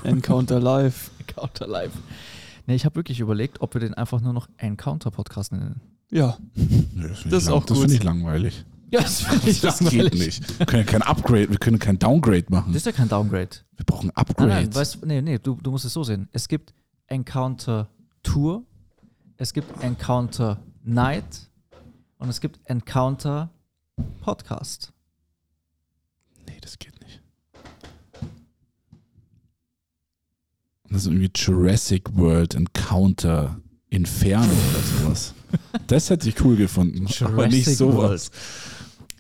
[0.03, 1.11] Encounter Live.
[1.19, 1.93] Encounter Live.
[2.67, 5.81] Nee, ich habe wirklich überlegt, ob wir den einfach nur noch Encounter Podcast nennen.
[6.11, 7.81] Ja, Nee, Das ich ist auch Das gut.
[7.85, 8.65] finde ich langweilig.
[8.91, 9.25] Ja, das
[9.61, 10.59] Das geht nicht.
[10.59, 12.73] Wir können ja kein Upgrade, wir können kein Downgrade machen.
[12.73, 13.49] Das ist ja kein Downgrade.
[13.77, 14.49] wir brauchen Nein, Upgrade.
[14.49, 16.27] nein, weißt, nee, nee, du, du musst es so sehen.
[16.31, 16.73] Es gibt
[17.07, 17.89] Encounter
[18.23, 18.63] Tour,
[19.37, 21.49] es gibt Encounter Night
[22.17, 23.49] und es gibt Encounter
[24.21, 24.91] Podcast.
[26.47, 27.21] nee, das geht nicht.
[30.89, 33.59] Das ist irgendwie Jurassic World Encounter
[33.89, 35.33] Inferno oder sowas.
[35.87, 37.07] Das hätte ich cool gefunden.
[37.23, 38.31] aber nicht Jurassic sowas.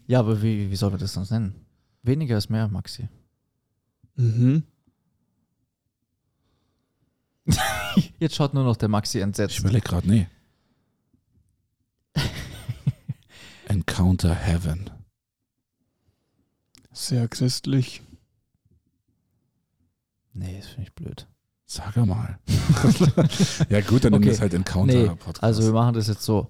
[0.09, 1.53] Ja, aber wie, wie soll man das sonst nennen?
[2.01, 3.07] Weniger ist mehr, Maxi.
[4.15, 4.63] Mhm.
[8.19, 9.59] Jetzt schaut nur noch der Maxi Ich entsetzt.
[9.59, 10.27] überlege gerade, nee.
[13.67, 14.89] Encounter Heaven.
[16.91, 18.01] Sehr christlich.
[20.33, 21.27] Nee, das finde ich blöd.
[21.67, 22.39] Sag er mal.
[23.69, 24.25] ja, gut, dann Okay.
[24.25, 26.47] wir es halt Encounter Nee, also wir machen das jetzt so.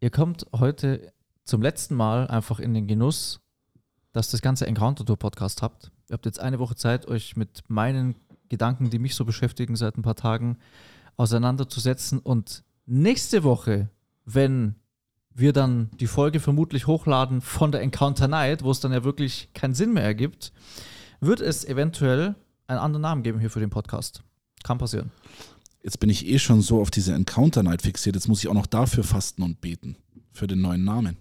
[0.00, 1.12] Ihr kommt heute
[1.48, 3.40] zum letzten Mal einfach in den Genuss,
[4.12, 5.90] dass das ganze Encounter Tour Podcast habt.
[6.08, 8.16] Ihr habt jetzt eine Woche Zeit, euch mit meinen
[8.50, 10.58] Gedanken, die mich so beschäftigen seit ein paar Tagen,
[11.16, 12.18] auseinanderzusetzen.
[12.18, 13.88] Und nächste Woche,
[14.26, 14.74] wenn
[15.34, 19.48] wir dann die Folge vermutlich hochladen von der Encounter Night, wo es dann ja wirklich
[19.54, 20.52] keinen Sinn mehr ergibt,
[21.20, 22.34] wird es eventuell
[22.66, 24.22] einen anderen Namen geben hier für den Podcast.
[24.64, 25.10] Kann passieren.
[25.82, 28.16] Jetzt bin ich eh schon so auf diese Encounter Night fixiert.
[28.16, 29.96] Jetzt muss ich auch noch dafür fasten und beten.
[30.38, 31.16] Für den neuen Namen.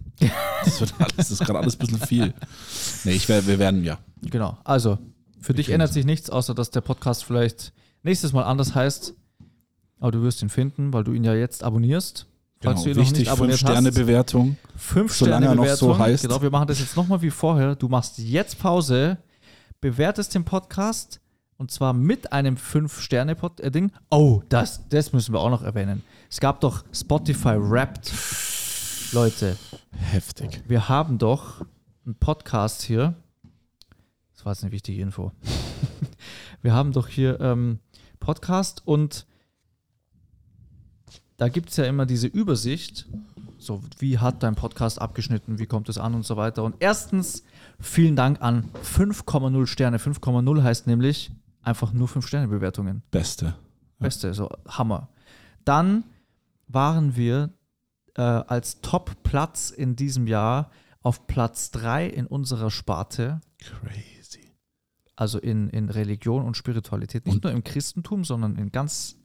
[0.64, 2.36] Das, wird alles, das ist gerade alles ein bisschen viel.
[3.04, 3.98] Nee, ich wir werden ja.
[4.22, 4.60] Genau.
[4.64, 5.00] Also,
[5.40, 9.16] für dich kriegen ändert sich nichts, außer dass der Podcast vielleicht nächstes Mal anders heißt.
[10.00, 12.28] Aber du wirst ihn finden, weil du ihn ja jetzt abonnierst.
[12.62, 14.58] Falls du ihn noch Genau, wichtig, nicht abonniert 5-Sterne-Bewertung.
[14.76, 14.82] hast.
[14.84, 15.94] Fünf solange Sterne er noch Bewertung.
[15.94, 16.22] so heißt.
[16.22, 17.76] Genau, wir machen das jetzt nochmal wie vorher.
[17.76, 19.18] Du machst jetzt Pause,
[19.82, 21.22] bewertest den Podcast
[21.58, 23.92] und zwar mit einem Fünf-Sterne-Ding.
[24.12, 26.04] Oh, das, das müssen wir auch noch erwähnen.
[26.30, 28.12] Es gab doch Spotify Wrapped.
[29.14, 29.58] Leute,
[29.92, 30.62] Heftig.
[30.68, 31.66] wir haben doch
[32.06, 33.16] einen Podcast hier.
[34.34, 35.32] Das war jetzt eine wichtige Info.
[36.62, 37.80] Wir haben doch hier ähm,
[38.20, 39.26] Podcast und
[41.38, 43.08] da gibt es ja immer diese Übersicht.
[43.60, 46.64] So, wie hat dein Podcast abgeschnitten, wie kommt es an und so weiter.
[46.64, 47.44] Und erstens,
[47.80, 49.98] vielen Dank an 5,0 Sterne.
[49.98, 51.32] 5,0 heißt nämlich
[51.62, 53.04] einfach nur 5-Sterne-Bewertungen.
[53.12, 53.56] Beste.
[54.00, 55.10] Beste, so Hammer.
[55.64, 56.04] Dann
[56.68, 57.50] waren wir
[58.18, 64.52] äh, als Top-Platz in diesem Jahr auf Platz 3 in unserer Sparte, Crazy.
[65.16, 67.26] also in, in Religion und Spiritualität.
[67.26, 69.16] Nicht Und- nur im Christentum, sondern in ganz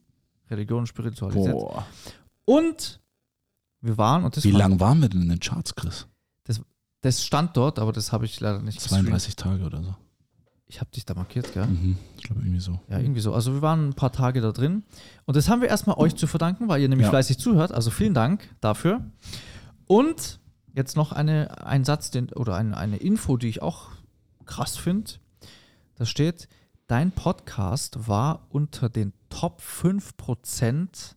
[0.49, 1.51] Religion und Spiritualität.
[1.51, 1.85] Boah.
[2.45, 3.01] Und
[3.81, 6.07] wir waren, und das, Wie lange waren wir denn in den Charts, Chris?
[7.01, 9.07] das stand dort, aber das habe ich leider nicht gestreamt.
[9.07, 9.93] 32 Tage oder so.
[10.73, 11.67] Ich habe dich da markiert, gell?
[11.67, 11.97] Mhm.
[12.17, 12.79] Ich glaube irgendwie so.
[12.89, 13.31] Ja, irgendwie so.
[13.31, 14.81] Also wir waren ein paar Tage da drin.
[15.25, 17.11] Und das haben wir erstmal euch zu verdanken, weil ihr nämlich Ja.
[17.11, 17.71] fleißig zuhört.
[17.71, 19.05] Also vielen Dank dafür.
[19.85, 20.39] Und
[20.73, 23.89] jetzt noch eine, ein Satz den, oder eine, eine Info, die ich auch
[24.45, 25.11] krass finde.
[25.93, 26.47] Da steht,
[26.87, 31.13] dein Podcast war unter den Top 5%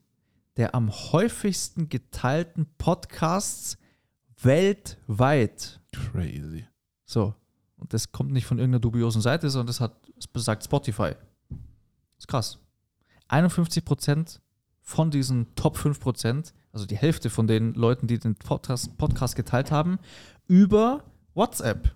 [0.58, 3.78] der am häufigsten geteilten Podcasts
[4.42, 5.80] weltweit.
[5.92, 6.66] Crazy.
[7.06, 7.34] So.
[7.76, 11.12] Und das kommt nicht von irgendeiner dubiosen Seite, sondern das hat, das besagt Spotify.
[12.18, 12.58] ist krass.
[13.28, 14.40] 51%
[14.80, 19.70] von diesen Top 5%, also die Hälfte von den Leuten, die den Podcast, Podcast geteilt
[19.70, 19.98] haben,
[20.46, 21.02] über
[21.34, 21.94] WhatsApp.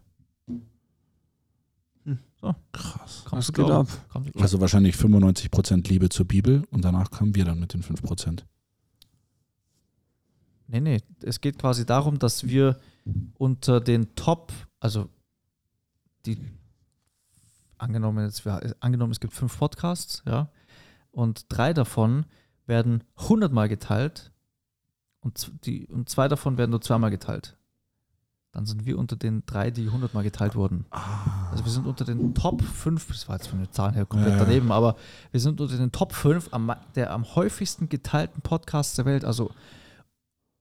[2.40, 3.24] So, Krass.
[3.30, 3.86] Was zu geht ab?
[4.38, 8.44] Also wahrscheinlich 95% Liebe zur Bibel und danach kamen wir dann mit den 5%.
[10.68, 12.78] Nee, nee, es geht quasi darum, dass wir
[13.36, 15.08] unter den Top, also
[16.26, 16.38] die
[17.78, 20.50] angenommen jetzt, wir, angenommen es gibt fünf Podcasts, ja,
[21.10, 22.26] und drei davon
[22.66, 24.32] werden hundertmal geteilt
[25.20, 27.56] und, die, und zwei davon werden nur zweimal geteilt.
[28.52, 30.86] dann sind wir unter den drei, die 100 Mal geteilt wurden.
[31.50, 34.32] Also wir sind unter den Top 5, das war jetzt von den Zahlen her komplett
[34.32, 34.44] Ja, ja.
[34.44, 34.96] daneben, aber
[35.30, 39.24] wir sind unter den Top 5 am, der am häufigsten geteilten Podcasts der Welt.
[39.24, 39.50] Also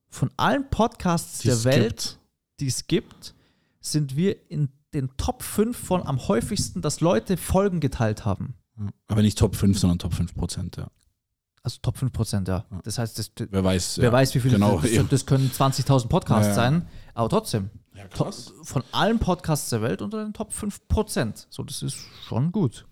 [0.07, 2.19] von allen Podcasts Die der Welt, gibt.
[2.59, 3.33] die es gibt,
[3.81, 8.55] sind wir in den Top 5 von am häufigsten, dass Leute Folgen geteilt haben.
[9.07, 10.87] Aber nicht Top 5, sondern Top 5 Prozent, ja.
[11.63, 12.65] Also Top 5 Prozent, ja.
[12.71, 12.79] Ja.
[12.83, 13.97] Das heißt, das, Wer weiß.
[13.97, 14.11] wer ja.
[14.11, 16.55] weiß, wie viele, Genau, das, das können 20.000 Podcasts Ja, ja.
[16.55, 17.69] sein, aber trotzdem.
[17.93, 18.53] Ja, To- krass.
[18.63, 21.47] Von allen Podcasts der Welt unter den Top 5 Prozent.
[21.49, 22.87] So, das ist schon gut.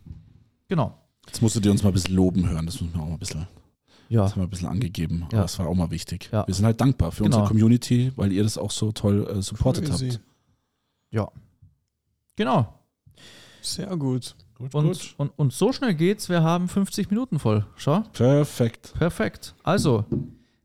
[0.68, 1.02] Genau.
[1.26, 2.66] Jetzt musst du dir uns mal ein bisschen loben hören.
[2.66, 3.48] Das muss man auch mal ein bisschen,
[4.10, 5.24] Ja, das haben wir ein bisschen angegeben.
[5.24, 5.42] Aber Ja.
[5.44, 6.30] das war auch mal wichtig.
[6.34, 6.46] Ja.
[6.46, 7.38] Wir sind halt dankbar für Genau.
[7.38, 10.12] unsere Community, weil ihr das auch so toll äh, supportet Crazy.
[10.12, 11.30] habt.
[12.38, 12.74] Genau.
[13.62, 14.36] Sehr gut.
[14.56, 17.66] Gut, Und, und, und so schnell geht's, wir haben 50 Minuten voll.
[17.76, 18.00] Schau.
[18.14, 18.94] Perfekt.
[18.98, 19.54] Perfekt.
[19.62, 20.06] Also,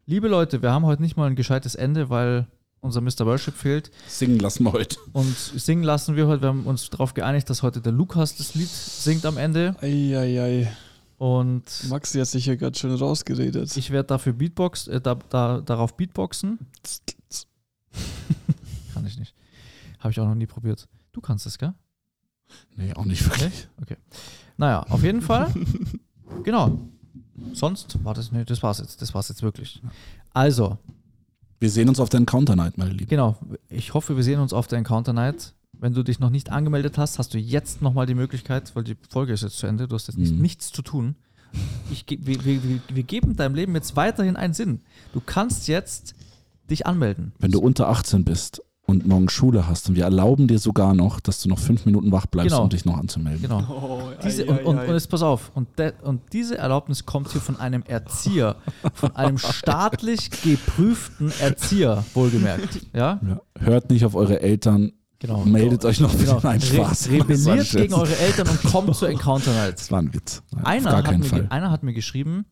[0.07, 2.47] liebe Leute, wir haben heute nicht mal ein gescheites Ende, weil
[2.81, 3.27] unser Mr.
[3.27, 3.91] Worship fehlt.
[4.09, 4.97] Singen lassen wir heute.
[5.12, 6.43] Und singen lassen wir heute.
[6.43, 9.77] Wir haben uns darauf geeinigt, dass heute der Lukas das Lied singt am Ende.
[9.81, 10.73] Eieiei.
[11.18, 13.77] Und Maxi hat sich hier gerade schön rausgeredet.
[13.77, 16.59] ich werde dafür Beatbox, äh, da, da, darauf Beatboxen.
[18.95, 19.35] Kann ich nicht.
[20.01, 20.89] Habe ich auch noch nie probiert.
[21.13, 21.75] Du kannst es, gell?
[22.77, 23.69] Nee, auch nicht wirklich.
[24.57, 25.53] Naja, auf jeden Fall.
[26.45, 26.79] genau.
[27.55, 29.01] Sonst war das, nee, das war's jetzt.
[29.03, 29.83] Das war's jetzt wirklich.
[30.33, 30.79] Also,
[31.61, 33.09] Wir sehen uns auf der Encounter Night, meine Lieben.
[33.09, 33.37] genau.
[33.69, 35.55] Ich hoffe, wir sehen uns auf der Encounter Night.
[35.79, 38.97] Wenn du dich noch nicht angemeldet hast, hast du jetzt nochmal die Möglichkeit, weil die
[39.11, 40.41] Folge ist jetzt zu Ende, du hast jetzt Mhm.
[40.41, 41.17] nichts zu tun.
[41.91, 44.81] Ich, wir, wir- wir geben deinem Leben jetzt weiterhin einen Sinn.
[45.13, 46.15] Du kannst jetzt
[46.71, 47.33] dich anmelden.
[47.39, 51.18] Wenn du unter 18 bist und morgen Schule hast und wir erlauben dir sogar noch,
[51.18, 52.62] dass du noch fünf Minuten wach bleibst, Genau.
[52.62, 53.43] um dich noch anzumelden.
[53.43, 53.61] Genau.
[53.68, 54.86] Oh, Diese, ei, und, ei, und, ei.
[54.88, 58.57] und jetzt pass auf, und, de, und diese Erlaubnis kommt hier von einem Erzieher,
[58.95, 62.80] von einem staatlich geprüften Erzieher, wohlgemerkt.
[62.93, 63.40] Ja, Ja.
[63.59, 65.45] Hört nicht auf eure Eltern, genau.
[65.45, 66.40] meldet euch noch Genau.
[66.43, 67.09] Nein, Spaß.
[67.09, 69.78] Re rebelliert gegen eure Eltern und kommt zur Encounter Night.
[69.78, 70.43] Das war ein Witz.
[70.53, 72.45] Nein, Einer hat, keinen mir, einer hat mir geschrieben,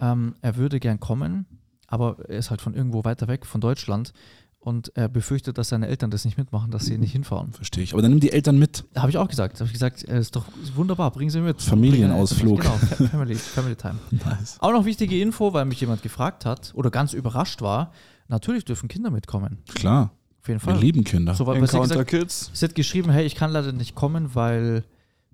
[0.00, 1.46] ähm, er würde gern kommen,
[1.86, 4.12] aber er ist halt von irgendwo weiter weg, von Deutschland.
[4.60, 7.52] Und er befürchtet, dass seine Eltern das nicht mitmachen, dass sie nicht hinfahren.
[7.52, 7.92] Verstehe ich.
[7.92, 8.84] Aber dann nimm die Eltern mit.
[8.96, 9.54] Habe ich auch gesagt.
[9.60, 10.44] Habe ich gesagt, äh, ist doch
[10.74, 11.62] wunderbar, bringen Sie mit.
[11.62, 12.60] Familienausflug.
[12.60, 13.98] Genau, Fa- Family, Family Time.
[14.10, 14.56] Nice.
[14.60, 17.92] Auch noch wichtige Info, weil mich jemand gefragt hat oder ganz überrascht war.
[18.26, 19.58] Natürlich dürfen Kinder mitkommen.
[19.74, 20.10] Klar,
[20.42, 20.78] Auf jeden wir Fall.
[20.80, 21.34] lieben Kinder.
[21.34, 22.50] So, weil, Encounter gesagt, Kids.
[22.52, 24.84] sie hat geschrieben, hey, ich kann leider nicht kommen, weil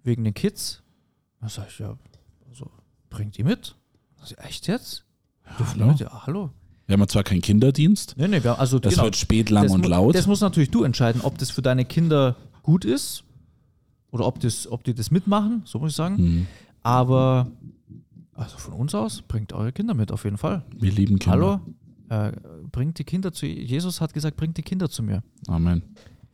[0.04, 0.82] wegen den Kids.
[1.40, 1.96] Da sag ich, ja,
[2.50, 2.70] also,
[3.10, 3.74] bringt ihr mit?
[4.20, 5.04] Sag ich, echt jetzt?
[5.58, 5.92] Dürfen die hallo?
[5.92, 6.00] mit?
[6.00, 6.50] Ja, hallo.
[6.86, 9.04] Wir haben ja zwar keinen Kinderdienst, Nee, nee, wir, also das genau.
[9.04, 10.14] wird spät, lang das und laut.
[10.14, 13.24] Das muss natürlich du entscheiden, ob das für deine Kinder gut ist
[14.10, 16.18] oder ob, das, ob die das mitmachen, so muss ich sagen.
[16.18, 16.46] Hm.
[16.82, 17.50] Aber
[18.34, 20.62] also von uns aus, bringt eure Kinder mit, auf jeden Fall.
[20.76, 21.60] Wir lieben Kinder.
[22.10, 22.32] Hallo, äh,
[22.70, 23.46] bringt die Kinder zu.
[23.46, 25.22] Jesus hat gesagt, bringt die Kinder zu mir.
[25.46, 25.82] Amen.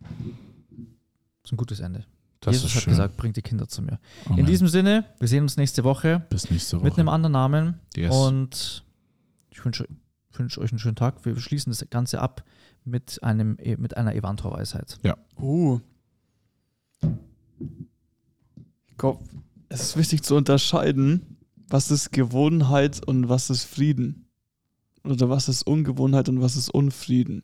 [0.00, 2.04] Das ist ein gutes Ende.
[2.40, 2.92] Das Jesus hat schön.
[2.92, 3.98] gesagt, bringt die Kinder zu mir.
[4.26, 4.38] Amen.
[4.38, 6.84] In diesem Sinne, wir sehen uns nächste Woche Bis nächste Woche.
[6.84, 7.74] mit einem anderen Namen.
[7.94, 8.14] Yes.
[8.14, 8.82] Und
[9.50, 9.86] ich wünsche
[10.38, 11.24] wünsche euch einen schönen Tag.
[11.24, 12.44] Wir schließen das Ganze ab
[12.84, 14.98] mit, einem, mit einer Evantor-Weisheit.
[15.38, 15.80] Uh.
[18.86, 19.24] Ich glaube,
[19.68, 24.26] es ist wichtig zu unterscheiden, was ist Gewohnheit und was ist Frieden.
[25.04, 27.42] Oder was ist Ungewohnheit und was ist Unfrieden.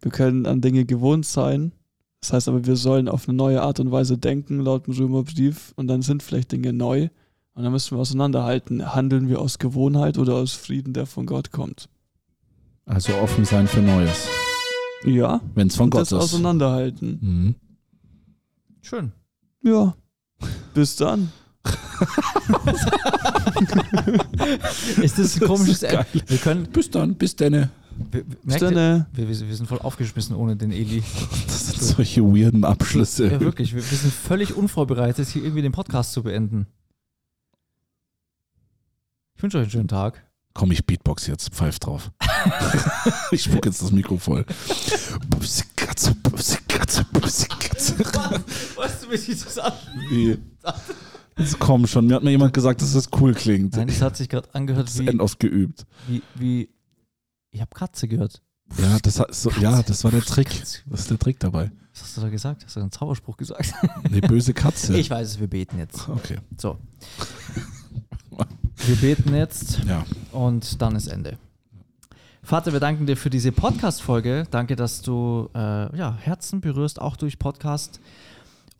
[0.00, 1.72] Wir können an Dinge gewohnt sein.
[2.20, 5.72] Das heißt aber, wir sollen auf eine neue Art und Weise denken, laut dem Römerbrief.
[5.76, 7.08] Und dann sind vielleicht Dinge neu.
[7.54, 8.94] Und dann müssen wir auseinanderhalten.
[8.94, 11.88] Handeln wir aus Gewohnheit oder aus Frieden, der von Gott kommt?
[12.86, 14.28] Also offen sein für Neues.
[15.04, 15.40] Ja.
[15.54, 16.18] Wenn es von Gott das ist.
[16.18, 17.18] auseinanderhalten.
[17.20, 17.54] Mhm.
[18.80, 19.12] Schön.
[19.62, 19.94] Ja.
[20.74, 21.30] Bis dann.
[25.02, 25.92] Ist das ein komisches Das.
[25.92, 26.06] Ende?
[26.26, 26.64] Wir können.
[26.72, 27.70] Bis dann, bis denne.
[28.42, 28.74] Bis äh.
[29.12, 31.02] wir, wir wir sind voll aufgeschmissen ohne den Eli.
[31.46, 33.30] Das sind solche weirden Abschlüsse.
[33.30, 33.74] Ja, wirklich.
[33.74, 36.66] Wir, wir sind völlig unvorbereitet, hier irgendwie den Podcast zu beenden.
[39.42, 40.24] Ich wünsche euch einen schönen Tag.
[40.54, 42.12] Komm, ich Beatbox jetzt, pfeif drauf.
[43.32, 44.46] ich spuck jetzt das Mikro voll.
[45.28, 47.98] Bubsi Katze, Bubsi Katze, Bubsi Katze.
[48.76, 49.72] Weißt du, wie sich das an?
[50.12, 50.38] Nee.
[51.36, 53.74] Jetzt komm schon, mir hat mir jemand gesagt, dass das cool klingt.
[53.74, 55.86] Nein, das hat sich gerade angehört das wie, End oft geübt.
[56.06, 56.68] wie, wie.
[57.50, 58.40] Ich habe Katze gehört.
[58.78, 60.50] Ja, das, hat, so, ja, das war der Trick.
[60.86, 61.72] Das ist der Trick dabei.
[61.92, 62.64] Was hast du da gesagt?
[62.64, 63.74] Hast du einen Zauberspruch gesagt?
[64.04, 64.96] Eine böse Katze.
[64.96, 66.08] Ich weiß es, wir beten jetzt.
[66.08, 66.38] okay.
[66.56, 66.78] So.
[68.86, 70.04] Wir beten jetzt Ja.
[70.32, 71.38] und dann ist Ende.
[72.42, 74.44] Vater, wir danken dir für diese Podcast-Folge.
[74.50, 78.00] Danke, dass du äh, ja, Herzen berührst, auch durch Podcast.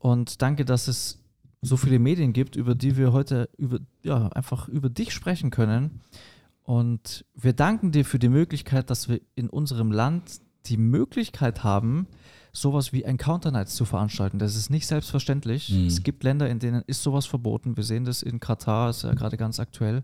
[0.00, 1.18] Und danke, dass es
[1.60, 6.00] so viele Medien gibt, über die wir heute über, ja, einfach über dich sprechen können.
[6.64, 12.08] Und wir danken dir für die Möglichkeit, dass wir in unserem Land die Möglichkeit haben,
[12.52, 14.38] sowas wie Encounter Nights zu veranstalten.
[14.38, 15.70] Das ist nicht selbstverständlich.
[15.70, 15.86] Mhm.
[15.86, 17.76] Es gibt Länder, in denen ist sowas verboten.
[17.76, 20.02] Wir sehen das in Katar, ist ja gerade ganz aktuell.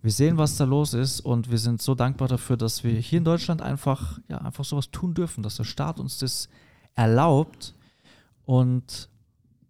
[0.00, 3.18] Wir sehen, was da los ist und wir sind so dankbar dafür, dass wir hier
[3.18, 6.48] in Deutschland einfach, ja, einfach sowas tun dürfen, dass der Staat uns das
[6.94, 7.74] erlaubt
[8.46, 9.08] und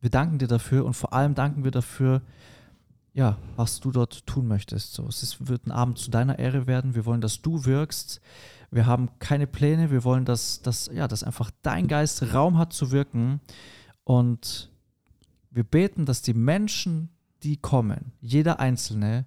[0.00, 2.22] wir danken dir dafür und vor allem danken wir dafür,
[3.14, 4.92] ja, was du dort tun möchtest.
[4.92, 6.94] So, es ist, wird ein Abend zu deiner Ehre werden.
[6.94, 8.20] Wir wollen, dass du wirkst.
[8.70, 9.90] Wir haben keine Pläne.
[9.90, 13.40] Wir wollen, dass, dass, ja, dass einfach dein Geist Raum hat zu wirken.
[14.04, 14.70] Und
[15.50, 17.10] wir beten, dass die Menschen,
[17.42, 19.26] die kommen, jeder Einzelne,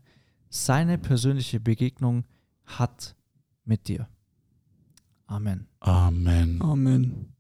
[0.50, 2.26] seine persönliche Begegnung
[2.66, 3.16] hat
[3.64, 4.08] mit dir.
[5.28, 5.68] Amen.
[5.80, 6.62] Amen.
[6.62, 7.31] Amen.